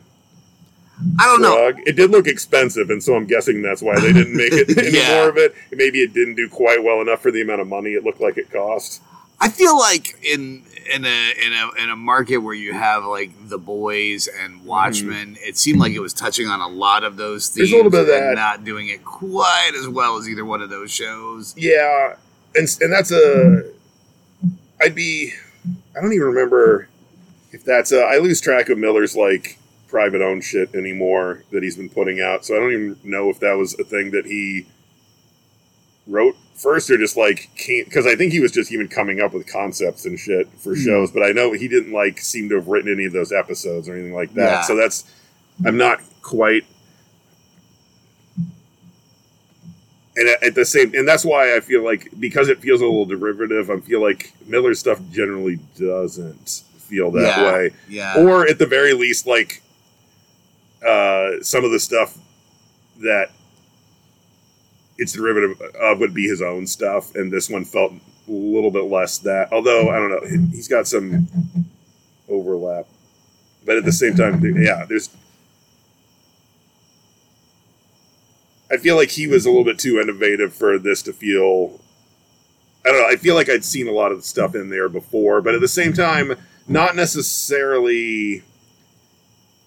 I 1.20 1.26
don't 1.28 1.42
know. 1.42 1.72
it 1.86 1.96
did 1.96 2.12
look 2.12 2.28
expensive 2.28 2.90
and 2.90 3.02
so 3.02 3.16
i'm 3.16 3.26
guessing 3.26 3.62
that's 3.62 3.82
why 3.82 3.98
they 4.00 4.12
didn't 4.12 4.36
make 4.36 4.52
it 4.52 4.78
any 4.86 4.98
Yeah. 4.98 5.16
more 5.20 5.30
of 5.30 5.38
it 5.38 5.54
maybe 5.72 6.00
it 6.02 6.14
didn't 6.14 6.36
do 6.36 6.50
quite 6.50 6.84
well 6.84 7.00
enough 7.02 7.22
for 7.22 7.32
the 7.32 7.42
amount 7.42 7.62
of 7.62 7.68
money 7.68 7.92
it 7.92 8.04
looked 8.04 8.20
like 8.22 8.38
it 8.38 8.52
cost 8.52 9.02
I 9.40 9.50
feel 9.50 9.78
like 9.78 10.18
in 10.26 10.64
in 10.94 11.06
a 11.06 11.34
in 11.46 11.54
a 11.54 11.84
in 11.84 11.90
a 11.90 11.96
market 11.96 12.38
where 12.38 12.54
you 12.54 12.74
have 12.74 13.06
like 13.06 13.32
the 13.50 13.58
boys 13.58 14.28
and 14.28 14.64
Watchmen, 14.66 15.38
it 15.40 15.58
seemed 15.58 15.80
like 15.80 15.94
it 15.94 16.00
was 16.00 16.14
touching 16.14 16.48
on 16.48 16.62
a 16.62 16.68
lot 16.68 17.04
of 17.04 17.18
those 17.18 17.48
themes 17.50 17.70
There's 17.70 17.72
a 17.72 17.76
little 17.76 17.92
bit 17.92 18.02
of 18.02 18.10
and 18.10 18.24
that. 18.30 18.36
not 18.36 18.64
doing 18.64 18.88
it 18.88 19.04
quite 19.06 19.72
as 19.78 19.88
well 19.88 20.18
as 20.18 20.28
either 20.30 20.46
one 20.46 20.62
of 20.62 20.70
those 20.70 20.92
shows. 20.92 21.54
Yeah, 21.58 22.16
and 22.56 22.68
and 22.82 22.92
that's 22.92 23.12
a. 23.12 23.72
I'd 24.82 24.96
be. 24.96 25.34
I 25.96 26.02
don't 26.02 26.14
even 26.14 26.28
remember 26.28 26.88
if 27.52 27.64
that's. 27.64 27.92
A, 27.92 28.02
I 28.02 28.18
lose 28.18 28.40
track 28.42 28.70
of 28.70 28.78
Millar's 28.78 29.16
like 29.16 29.58
private 29.88 30.22
owned 30.22 30.44
shit 30.44 30.76
anymore 30.76 31.44
that 31.52 31.64
he's 31.64 31.78
been 31.78 31.90
putting 31.90 32.22
out. 32.22 32.46
So 32.46 32.56
I 32.56 32.60
don't 32.60 32.74
even 32.74 33.00
know 33.04 33.30
if 33.30 33.40
that 33.40 33.54
was 33.54 33.74
a 33.80 33.84
thing 33.84 34.12
that 34.12 34.26
he 34.26 34.68
wrote 36.08 36.36
first 36.56 36.90
or 36.90 36.98
just 36.98 37.16
like 37.18 37.50
can't 37.56 37.86
because 37.86 38.08
I 38.08 38.16
think 38.16 38.32
he 38.32 38.40
was 38.40 38.52
just 38.52 38.72
even 38.72 38.88
coming 38.88 39.20
up 39.22 39.34
with 39.34 39.46
concepts 39.52 40.06
and 40.06 40.18
shit 40.20 40.48
for 40.58 40.74
Hmm. 40.76 40.82
shows. 40.84 41.12
But 41.12 41.24
I 41.24 41.32
know 41.32 41.52
he 41.54 41.68
didn't 41.68 41.92
like 41.94 42.20
seem 42.20 42.50
to 42.50 42.56
have 42.56 42.68
written 42.68 42.92
any 42.92 43.06
of 43.06 43.14
those 43.14 43.32
episodes 43.32 43.88
or 43.90 43.94
anything 43.94 44.14
like 44.14 44.34
that. 44.36 44.42
Yeah. 44.52 44.62
So 44.64 44.76
that's. 44.76 45.04
I'm 45.66 45.78
not 45.78 46.02
quite 46.22 46.66
and 50.16 50.28
at, 50.30 50.44
at 50.44 50.56
the 50.56 50.66
same 50.66 50.94
and 50.96 51.08
that's 51.08 51.24
why 51.26 51.56
i 51.56 51.60
feel 51.60 51.84
like 51.84 52.10
because 52.20 52.48
it 52.50 52.60
feels 52.60 52.82
a 52.82 52.86
little 52.86 53.06
derivative 53.06 53.70
i 53.70 53.80
feel 53.80 54.02
like 54.02 54.34
millar 54.48 54.74
stuff 54.74 55.00
generally 55.12 55.60
doesn't 55.78 56.64
feel 56.80 57.12
that 57.12 57.38
Yeah. 57.40 57.54
way 57.54 57.72
Yeah. 57.90 58.18
or 58.18 58.48
at 58.48 58.60
the 58.60 58.66
very 58.66 58.94
least 58.94 59.28
like 59.28 59.62
uh 60.86 61.42
some 61.42 61.64
of 61.66 61.72
the 61.72 61.80
stuff 61.80 62.18
that 63.00 63.32
it's 64.98 65.14
derivative 65.14 65.60
of 65.80 66.00
would 66.00 66.14
be 66.14 66.28
his 66.28 66.42
own 66.42 66.66
stuff 66.66 67.14
and 67.16 67.32
this 67.32 67.50
one 67.50 67.64
felt 67.64 67.92
a 67.94 68.32
little 68.32 68.72
bit 68.72 68.86
less 68.86 69.20
that 69.20 69.52
although 69.52 69.90
i 69.90 69.96
don't 69.96 70.10
know 70.10 70.48
he's 70.52 70.68
got 70.68 70.88
some 70.88 71.28
overlap 72.30 72.86
but 73.66 73.78
at 73.78 73.86
the 73.86 73.92
same 73.92 74.16
time 74.16 74.42
yeah 74.62 74.86
there's 74.86 75.10
I 78.72 78.78
feel 78.78 78.96
like 78.96 79.12
he 79.12 79.28
was 79.28 79.46
a 79.46 79.50
little 79.50 79.64
bit 79.64 79.80
too 79.80 80.00
innovative 80.00 80.54
for 80.54 80.78
this 80.78 81.02
to 81.04 81.14
feel. 81.14 81.80
I 82.86 82.90
don't 82.90 83.02
know. 83.02 83.08
I 83.08 83.16
feel 83.16 83.36
like 83.36 83.50
I'd 83.50 83.66
seen 83.66 83.88
a 83.88 83.92
lot 83.92 84.12
of 84.12 84.18
the 84.18 84.24
stuff 84.24 84.56
in 84.56 84.70
there 84.70 84.90
before, 84.90 85.42
but 85.42 85.56
at 85.56 85.62
the 85.62 85.68
same 85.68 85.94
time, 85.94 86.36
not 86.68 86.96
necessarily 86.96 88.44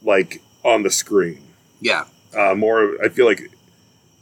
like 0.03 0.43
on 0.65 0.83
the 0.83 0.91
screen. 0.91 1.43
Yeah. 1.81 2.05
Uh, 2.37 2.55
more, 2.55 2.97
I 3.03 3.09
feel 3.09 3.27
like 3.27 3.51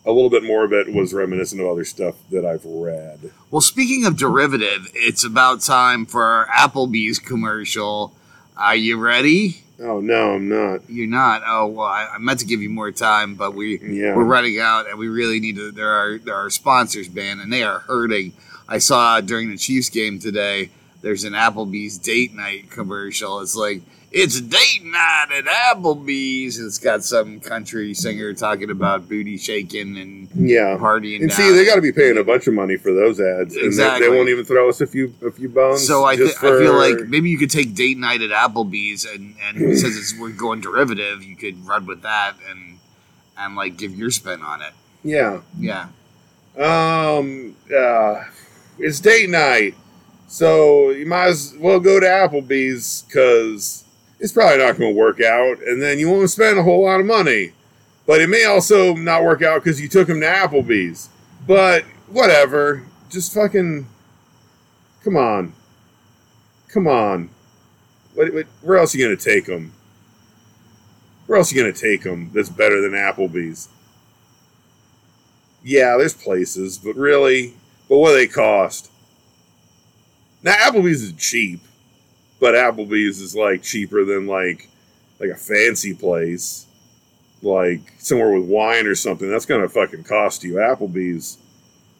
a 0.06 0.12
little 0.12 0.30
bit 0.30 0.42
more 0.44 0.64
of 0.64 0.72
it 0.72 0.92
was 0.92 1.12
reminiscent 1.12 1.60
of 1.60 1.66
other 1.68 1.84
stuff 1.84 2.14
that 2.30 2.44
I've 2.46 2.64
read. 2.64 3.30
Well, 3.50 3.60
speaking 3.60 4.06
of 4.06 4.16
derivative, 4.16 4.88
it's 4.94 5.24
about 5.24 5.60
time 5.60 6.06
for 6.06 6.22
our 6.24 6.46
Applebee's 6.46 7.18
commercial. 7.18 8.14
Are 8.56 8.76
you 8.76 8.96
ready? 8.98 9.62
Oh 9.80 10.00
no, 10.00 10.34
I'm 10.34 10.48
not. 10.48 10.80
You're 10.90 11.06
not. 11.06 11.42
Oh 11.46 11.66
well, 11.66 11.86
I, 11.86 12.08
I 12.14 12.18
meant 12.18 12.40
to 12.40 12.46
give 12.46 12.60
you 12.60 12.68
more 12.70 12.90
time, 12.90 13.34
but 13.36 13.54
we 13.54 13.78
Yeah. 13.80 14.16
we're 14.16 14.24
running 14.24 14.58
out, 14.58 14.88
and 14.88 14.98
we 14.98 15.08
really 15.08 15.38
need 15.40 15.56
to. 15.56 15.70
There 15.70 15.90
are 15.92 16.18
there 16.18 16.34
are 16.34 16.50
sponsors, 16.50 17.08
man, 17.10 17.38
and 17.38 17.52
they 17.52 17.62
are 17.62 17.80
hurting. 17.80 18.32
I 18.68 18.78
saw 18.78 19.20
during 19.20 19.50
the 19.50 19.56
Chiefs 19.56 19.88
game 19.88 20.18
today. 20.18 20.70
There's 21.00 21.22
an 21.22 21.32
Applebee's 21.34 21.96
date 21.96 22.34
night 22.34 22.70
commercial. 22.70 23.40
It's 23.40 23.54
like 23.54 23.82
it's 24.10 24.40
date 24.40 24.84
night 24.84 25.26
at 25.36 25.44
Applebee's. 25.44 26.58
It's 26.58 26.78
got 26.78 27.04
some 27.04 27.40
country 27.40 27.92
singer 27.94 28.32
talking 28.32 28.70
about 28.70 29.08
booty 29.08 29.36
shaking 29.36 29.98
and 29.98 30.28
Yeah. 30.34 30.76
partying. 30.78 31.20
And 31.22 31.32
see, 31.32 31.50
they 31.52 31.66
got 31.66 31.74
to 31.76 31.82
be 31.82 31.92
paying 31.92 32.16
a 32.16 32.24
bunch 32.24 32.46
of 32.46 32.54
money 32.54 32.76
for 32.78 32.92
those 32.94 33.20
ads, 33.20 33.54
and 33.54 33.64
they, 33.64 33.66
Exactly. 33.66 34.08
they 34.08 34.16
won't 34.16 34.28
even 34.30 34.44
throw 34.46 34.68
us 34.68 34.80
a 34.80 34.86
few 34.86 35.12
a 35.22 35.30
few 35.30 35.48
bones. 35.48 35.86
So 35.86 36.04
I, 36.04 36.16
th- 36.16 36.30
just 36.30 36.42
I 36.42 36.58
feel 36.58 36.74
like 36.74 37.06
maybe 37.08 37.28
you 37.28 37.36
could 37.38 37.50
take 37.50 37.74
date 37.74 37.98
night 37.98 38.22
at 38.22 38.30
Applebee's, 38.30 39.04
and 39.04 39.34
and 39.44 39.56
since 39.78 39.96
it's 39.96 40.18
we're 40.18 40.30
going 40.30 40.60
derivative, 40.60 41.22
you 41.22 41.36
could 41.36 41.66
run 41.66 41.84
with 41.86 42.02
that 42.02 42.34
and 42.50 42.78
and 43.36 43.56
like 43.56 43.76
give 43.76 43.94
your 43.96 44.10
spin 44.10 44.42
on 44.42 44.62
it. 44.62 44.72
yeah. 45.04 45.40
Yeah. 45.58 45.88
Um, 46.56 47.54
uh, 47.76 48.24
it's 48.78 48.98
date 49.00 49.30
night, 49.30 49.74
so 50.26 50.90
you 50.90 51.06
might 51.06 51.26
as 51.28 51.54
well 51.58 51.78
go 51.78 52.00
to 52.00 52.06
Applebee's 52.06 53.02
because 53.06 53.84
it's 54.20 54.32
probably 54.32 54.58
not 54.58 54.78
going 54.78 54.92
to 54.92 54.98
work 54.98 55.20
out, 55.20 55.58
and 55.62 55.82
then 55.82 55.98
you 55.98 56.10
won't 56.10 56.30
spend 56.30 56.58
a 56.58 56.62
whole 56.62 56.84
lot 56.84 57.00
of 57.00 57.06
money. 57.06 57.52
But 58.06 58.20
it 58.20 58.28
may 58.28 58.44
also 58.44 58.94
not 58.94 59.22
work 59.22 59.42
out 59.42 59.62
because 59.62 59.80
you 59.80 59.88
took 59.88 60.08
him 60.08 60.20
to 60.20 60.26
Applebee's. 60.26 61.10
But 61.46 61.84
whatever, 62.08 62.84
just 63.10 63.34
fucking 63.34 63.86
come 65.04 65.16
on, 65.16 65.52
come 66.68 66.86
on. 66.86 67.30
What, 68.14 68.32
what, 68.34 68.46
where 68.62 68.78
else 68.78 68.94
are 68.94 68.98
you 68.98 69.06
going 69.06 69.16
to 69.16 69.24
take 69.24 69.46
him? 69.46 69.72
Where 71.26 71.38
else 71.38 71.52
are 71.52 71.54
you 71.54 71.62
going 71.62 71.72
to 71.72 71.80
take 71.80 72.04
him 72.04 72.30
that's 72.34 72.48
better 72.48 72.80
than 72.80 72.92
Applebee's? 72.92 73.68
Yeah, 75.62 75.96
there's 75.98 76.14
places, 76.14 76.78
but 76.78 76.96
really, 76.96 77.54
but 77.88 77.98
what 77.98 78.10
do 78.10 78.16
they 78.16 78.26
cost? 78.26 78.90
Now 80.42 80.54
Applebee's 80.54 81.02
is 81.02 81.12
cheap, 81.12 81.60
but 82.40 82.54
Applebee's 82.54 83.20
is 83.20 83.34
like 83.34 83.62
cheaper 83.62 84.04
than 84.04 84.26
like 84.26 84.68
like 85.20 85.30
a 85.30 85.36
fancy 85.36 85.94
place, 85.94 86.66
like 87.42 87.80
somewhere 87.98 88.32
with 88.32 88.48
wine 88.48 88.86
or 88.86 88.94
something. 88.94 89.28
That's 89.30 89.46
gonna 89.46 89.68
fucking 89.68 90.04
cost 90.04 90.44
you. 90.44 90.54
Applebee's, 90.54 91.38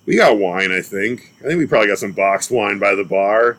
we 0.07 0.17
got 0.17 0.39
wine. 0.39 0.73
I 0.73 0.83
think. 0.83 1.35
I 1.41 1.45
think 1.45 1.59
we 1.59 1.67
probably 1.67 1.89
got 1.89 1.99
some 1.99 2.13
boxed 2.13 2.51
wine 2.51 2.79
by 2.79 2.95
the 2.95 3.05
bar. 3.05 3.59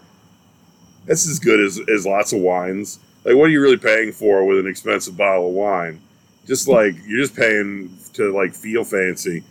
That's 1.06 1.28
as 1.28 1.40
good 1.40 1.60
as 1.60 1.80
as 1.94 2.06
lots 2.06 2.34
of 2.34 2.40
wines. 2.40 3.00
Like, 3.26 3.36
what 3.36 3.46
are 3.46 3.50
you 3.50 3.62
really 3.62 3.78
paying 3.78 4.12
for 4.12 4.46
with 4.46 4.60
an 4.60 4.68
expensive 4.68 5.18
bottle 5.18 5.50
of 5.50 5.54
wine? 5.54 6.02
Just 6.48 6.68
like 6.68 6.96
you're 7.06 7.22
just 7.22 7.36
paying 7.36 7.96
to 8.14 8.34
like 8.34 8.54
feel 8.54 8.84
fancy. 8.84 9.44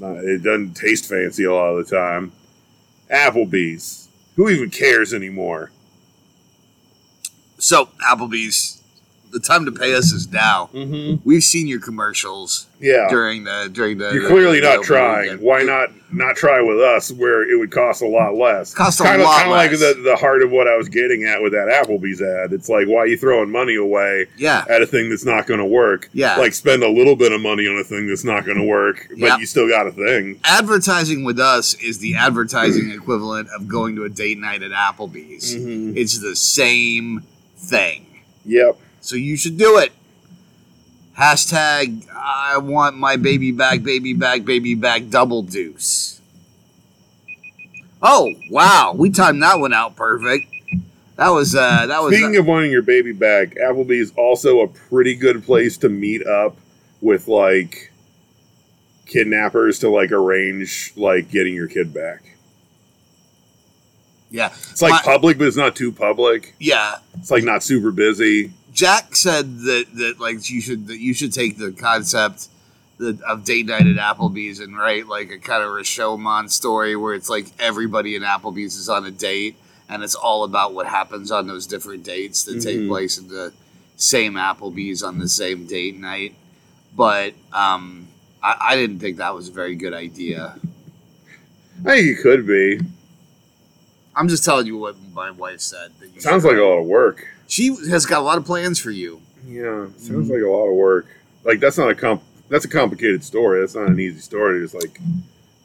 It 0.00 0.42
doesn't 0.42 0.74
taste 0.74 1.08
fancy 1.08 1.44
a 1.44 1.52
lot 1.52 1.74
of 1.74 1.86
the 1.86 1.96
time. 1.96 2.32
Applebee's. 3.10 4.08
Who 4.36 4.48
even 4.48 4.70
cares 4.70 5.12
anymore? 5.12 5.70
So 7.62 7.88
Applebee's, 8.10 8.82
the 9.30 9.38
time 9.40 9.64
to 9.64 9.72
pay 9.72 9.94
us 9.94 10.12
is 10.12 10.30
now. 10.30 10.68
Mm-hmm. 10.74 11.26
We've 11.26 11.44
seen 11.44 11.66
your 11.68 11.80
commercials 11.80 12.66
Yeah. 12.80 13.06
during 13.08 13.44
the 13.44 13.70
during 13.72 13.96
the. 13.98 14.10
You're 14.12 14.26
clearly 14.28 14.60
the 14.60 14.74
not 14.74 14.84
trying. 14.84 15.22
weekend. 15.22 15.40
Why 15.42 15.62
not 15.62 15.90
not 16.12 16.36
try 16.36 16.60
with 16.60 16.78
us 16.80 17.10
where 17.12 17.48
it 17.50 17.56
would 17.58 17.70
cost 17.70 18.02
a 18.02 18.06
lot 18.06 18.34
less? 18.34 18.74
Cost 18.74 19.00
a 19.00 19.04
kinda, 19.04 19.24
lot 19.24 19.36
Kind 19.46 19.48
of 19.48 19.56
like 19.56 19.70
the, 19.70 20.02
the 20.02 20.16
heart 20.16 20.42
of 20.42 20.50
what 20.50 20.66
I 20.68 20.76
was 20.76 20.90
getting 20.90 21.24
at 21.24 21.40
with 21.40 21.52
that 21.52 21.68
Applebee's 21.68 22.20
ad. 22.20 22.52
It's 22.52 22.68
like, 22.68 22.86
why 22.88 22.98
are 22.98 23.06
you 23.06 23.16
throwing 23.16 23.50
money 23.50 23.76
away 23.76 24.26
Yeah. 24.36 24.64
at 24.68 24.82
a 24.82 24.86
thing 24.86 25.08
that's 25.08 25.24
not 25.24 25.46
going 25.46 25.60
to 25.60 25.64
work? 25.64 26.10
Yeah. 26.12 26.36
Like, 26.36 26.52
spend 26.52 26.82
a 26.82 26.90
little 26.90 27.16
bit 27.16 27.30
of 27.32 27.40
money 27.40 27.66
on 27.68 27.78
a 27.78 27.84
thing 27.84 28.08
that's 28.08 28.24
not 28.24 28.44
going 28.44 28.58
to 28.58 28.64
work, 28.64 29.06
but 29.08 29.18
Yep. 29.18 29.38
you 29.38 29.46
still 29.46 29.68
got 29.68 29.86
a 29.86 29.92
thing. 29.92 30.38
Advertising 30.44 31.24
with 31.24 31.38
us 31.38 31.72
is 31.74 32.00
the 32.00 32.16
advertising 32.16 32.90
equivalent 32.90 33.48
of 33.56 33.66
going 33.68 33.96
to 33.96 34.04
a 34.04 34.10
date 34.10 34.36
night 34.38 34.62
at 34.62 34.72
Applebee's. 34.72 35.56
Mhm. 35.56 35.96
It's 35.96 36.18
the 36.18 36.36
same 36.36 37.22
thing. 37.62 38.06
Yep. 38.44 38.78
So 39.00 39.16
you 39.16 39.36
should 39.36 39.56
do 39.56 39.78
it. 39.78 39.92
Hashtag 41.18 42.08
I 42.14 42.58
want 42.58 42.96
my 42.96 43.16
baby 43.16 43.52
back, 43.52 43.82
baby 43.82 44.14
back, 44.14 44.44
baby 44.44 44.74
back, 44.74 45.08
double 45.10 45.42
deuce. 45.42 46.20
Oh 48.00 48.32
wow, 48.50 48.94
we 48.96 49.10
timed 49.10 49.42
that 49.42 49.60
one 49.60 49.72
out 49.72 49.94
perfect. 49.94 50.46
That 51.16 51.28
was 51.28 51.54
uh 51.54 51.86
that 51.86 52.02
was 52.02 52.14
Speaking 52.14 52.36
of 52.36 52.46
wanting 52.46 52.70
your 52.70 52.82
baby 52.82 53.12
back, 53.12 53.54
Applebee's 53.56 54.12
also 54.16 54.60
a 54.60 54.68
pretty 54.68 55.14
good 55.14 55.44
place 55.44 55.76
to 55.78 55.88
meet 55.88 56.26
up 56.26 56.56
with 57.00 57.28
like 57.28 57.92
kidnappers 59.06 59.78
to 59.80 59.90
like 59.90 60.10
arrange 60.10 60.92
like 60.96 61.30
getting 61.30 61.54
your 61.54 61.68
kid 61.68 61.92
back. 61.92 62.31
Yeah 64.32 64.48
It's 64.70 64.82
like 64.82 64.92
My- 64.92 65.02
public, 65.12 65.38
but 65.38 65.46
it's 65.46 65.56
not 65.56 65.76
too 65.76 65.92
public. 65.92 66.54
yeah. 66.58 66.96
It's 67.18 67.30
like 67.30 67.44
not 67.44 67.62
super 67.62 67.92
busy. 67.92 68.52
Jack 68.72 69.14
said 69.14 69.58
that 69.60 69.84
that 69.94 70.18
like 70.18 70.48
you 70.50 70.60
should 70.60 70.86
that 70.88 70.98
you 70.98 71.12
should 71.14 71.32
take 71.32 71.58
the 71.58 71.70
concept 71.72 72.48
that, 72.98 73.20
of 73.22 73.44
date 73.44 73.66
night 73.66 73.86
at 73.86 73.96
Applebee's 73.96 74.58
and 74.60 74.76
write 74.78 75.06
like 75.06 75.30
a 75.30 75.38
kind 75.38 75.62
of 75.62 75.70
Rashomon 75.70 76.50
story 76.50 76.96
where 76.96 77.14
it's 77.14 77.28
like 77.28 77.46
everybody 77.58 78.16
in 78.16 78.22
Applebee's 78.22 78.76
is 78.76 78.88
on 78.88 79.04
a 79.04 79.10
date 79.10 79.56
and 79.88 80.02
it's 80.02 80.14
all 80.14 80.44
about 80.44 80.72
what 80.72 80.86
happens 80.86 81.30
on 81.30 81.46
those 81.46 81.66
different 81.66 82.02
dates 82.02 82.44
that 82.44 82.62
take 82.62 82.80
Mhm. 82.80 82.88
place 82.88 83.18
in 83.18 83.28
the 83.28 83.52
same 83.96 84.34
Applebee's 84.34 85.02
on 85.02 85.18
the 85.18 85.28
same 85.28 85.66
date 85.66 85.98
night. 86.00 86.34
But 86.96 87.34
um, 87.52 88.08
I, 88.42 88.56
I 88.70 88.76
didn't 88.76 89.00
think 89.00 89.18
that 89.18 89.34
was 89.34 89.48
a 89.48 89.52
very 89.52 89.74
good 89.74 89.92
idea. 89.94 90.56
I 91.84 91.96
think 91.96 92.18
it 92.18 92.22
could 92.22 92.46
be. 92.46 92.80
I'm 94.14 94.28
just 94.28 94.44
telling 94.44 94.66
you 94.66 94.76
what 94.76 94.96
my 95.14 95.30
wife 95.30 95.60
said. 95.60 95.92
That 96.00 96.14
you 96.14 96.20
Sounds 96.20 96.44
like 96.44 96.56
a 96.56 96.60
lot 96.62 96.78
of 96.78 96.86
work. 96.86 97.26
she 97.48 97.74
has 97.88 98.06
got 98.06 98.20
a 98.20 98.22
lot 98.24 98.38
of 98.38 98.44
plans 98.44 98.78
for 98.78 98.90
you. 98.90 99.20
Yeah, 99.46 99.86
sounds 99.96 100.28
mm. 100.28 100.30
like 100.30 100.42
a 100.42 100.48
lot 100.48 100.68
of 100.68 100.74
work. 100.76 101.06
Like 101.44 101.60
that's 101.60 101.78
not 101.78 101.90
a 101.90 101.94
comp. 101.94 102.22
That's 102.48 102.64
a 102.64 102.68
complicated 102.68 103.24
story. 103.24 103.60
That's 103.60 103.74
not 103.74 103.88
an 103.88 103.98
easy 103.98 104.20
story 104.20 104.58
to 104.60 104.64
just 104.64 104.74
like 104.74 105.00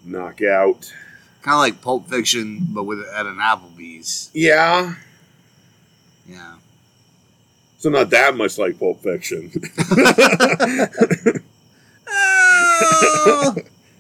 knock 0.06 0.42
out. 0.42 0.94
Kind 1.42 1.54
of 1.56 1.60
like 1.60 1.82
Pulp 1.82 2.08
Fiction, 2.10 2.68
but 2.72 2.84
with 2.84 3.00
at 3.14 3.26
an 3.26 3.36
Applebee's. 3.38 4.32
Yeah, 4.34 4.96
Yeah. 6.28 6.56
so 7.78 7.90
not 7.90 8.10
that 8.10 8.36
much 8.36 8.58
like 8.58 8.80
Pulp 8.80 9.02
Fiction. 9.02 9.52
Oh, 13.30 13.56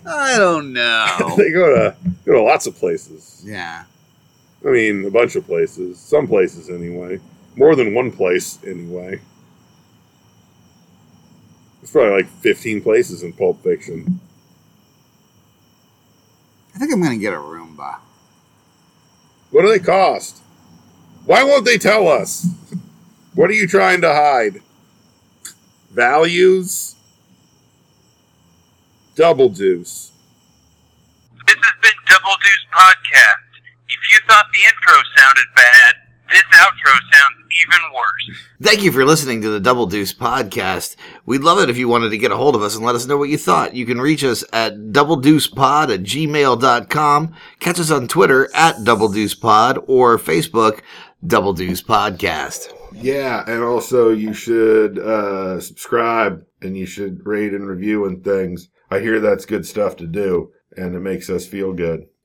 I 0.05 0.37
don't 0.37 0.71
know. 0.73 1.33
they 1.37 1.51
go 1.51 1.73
to 1.75 1.95
go 2.25 2.33
to 2.33 2.41
lots 2.41 2.65
of 2.67 2.75
places. 2.75 3.41
Yeah. 3.45 3.83
I 4.67 4.71
mean, 4.71 5.05
a 5.05 5.09
bunch 5.09 5.37
of 5.37 5.45
places. 5.45 5.97
Some 5.97 6.27
places 6.27 6.69
anyway. 6.69 7.21
More 7.55 7.73
than 7.73 7.93
one 7.93 8.11
place 8.11 8.59
anyway. 8.67 9.21
It's 11.81 11.91
probably 11.93 12.17
like 12.17 12.27
15 12.27 12.81
places 12.81 13.23
in 13.23 13.31
Pulp 13.31 13.63
Fiction. 13.63 14.19
I 16.75 16.79
think 16.79 16.91
I'm 16.91 17.01
gonna 17.01 17.17
get 17.17 17.33
a 17.33 17.37
Roomba. 17.37 17.99
What 19.51 19.61
do 19.61 19.69
they 19.69 19.79
cost? 19.79 20.41
Why 21.25 21.43
won't 21.43 21.63
they 21.63 21.77
tell 21.77 22.09
us? 22.09 22.45
What 23.35 23.49
are 23.49 23.53
you 23.53 23.67
trying 23.67 24.01
to 24.01 24.13
hide? 24.13 24.61
Values? 25.91 26.95
Double 29.15 29.47
deuce. 29.47 30.11
This 31.45 31.55
has 31.55 31.81
been 31.81 31.91
Double 32.05 32.35
Deuce 32.43 32.65
Podcast. 32.73 33.36
If 34.27 34.33
thought 34.33 34.45
the 34.51 34.59
intro 34.59 35.03
sounded 35.15 35.45
bad, 35.55 35.93
this 36.29 36.43
outro 36.55 36.91
sounds 37.13 37.47
even 37.63 37.79
worse. 37.95 38.37
Thank 38.61 38.83
you 38.83 38.91
for 38.91 39.05
listening 39.05 39.41
to 39.41 39.49
the 39.49 39.61
Double 39.61 39.85
Deuce 39.85 40.13
podcast. 40.13 40.97
We'd 41.25 41.43
love 41.43 41.59
it 41.59 41.69
if 41.69 41.77
you 41.77 41.87
wanted 41.87 42.09
to 42.09 42.17
get 42.17 42.33
a 42.33 42.35
hold 42.35 42.53
of 42.53 42.61
us 42.61 42.75
and 42.75 42.83
let 42.83 42.95
us 42.95 43.05
know 43.05 43.15
what 43.15 43.29
you 43.29 43.37
thought. 43.37 43.73
You 43.73 43.85
can 43.85 44.01
reach 44.01 44.25
us 44.25 44.43
at 44.51 44.73
doubledeucepod 44.73 45.93
at 45.93 46.01
gmail.com. 46.01 47.35
Catch 47.61 47.79
us 47.79 47.89
on 47.89 48.09
Twitter 48.09 48.49
at 48.53 48.83
Double 48.83 49.07
Deuce 49.07 49.33
Pod 49.33 49.79
or 49.87 50.17
Facebook 50.17 50.81
Double 51.25 51.53
Deuce 51.53 51.81
Podcast. 51.81 52.73
Yeah, 52.91 53.45
and 53.47 53.63
also 53.63 54.09
you 54.09 54.33
should 54.33 54.99
uh, 54.99 55.61
subscribe 55.61 56.45
and 56.61 56.75
you 56.75 56.85
should 56.85 57.25
rate 57.25 57.53
and 57.53 57.65
review 57.65 58.03
and 58.03 58.25
things. 58.25 58.67
I 58.91 58.99
hear 58.99 59.21
that's 59.21 59.45
good 59.45 59.65
stuff 59.65 59.95
to 59.97 60.05
do, 60.05 60.51
and 60.75 60.95
it 60.95 60.99
makes 60.99 61.29
us 61.29 61.45
feel 61.45 61.71
good. 61.71 62.07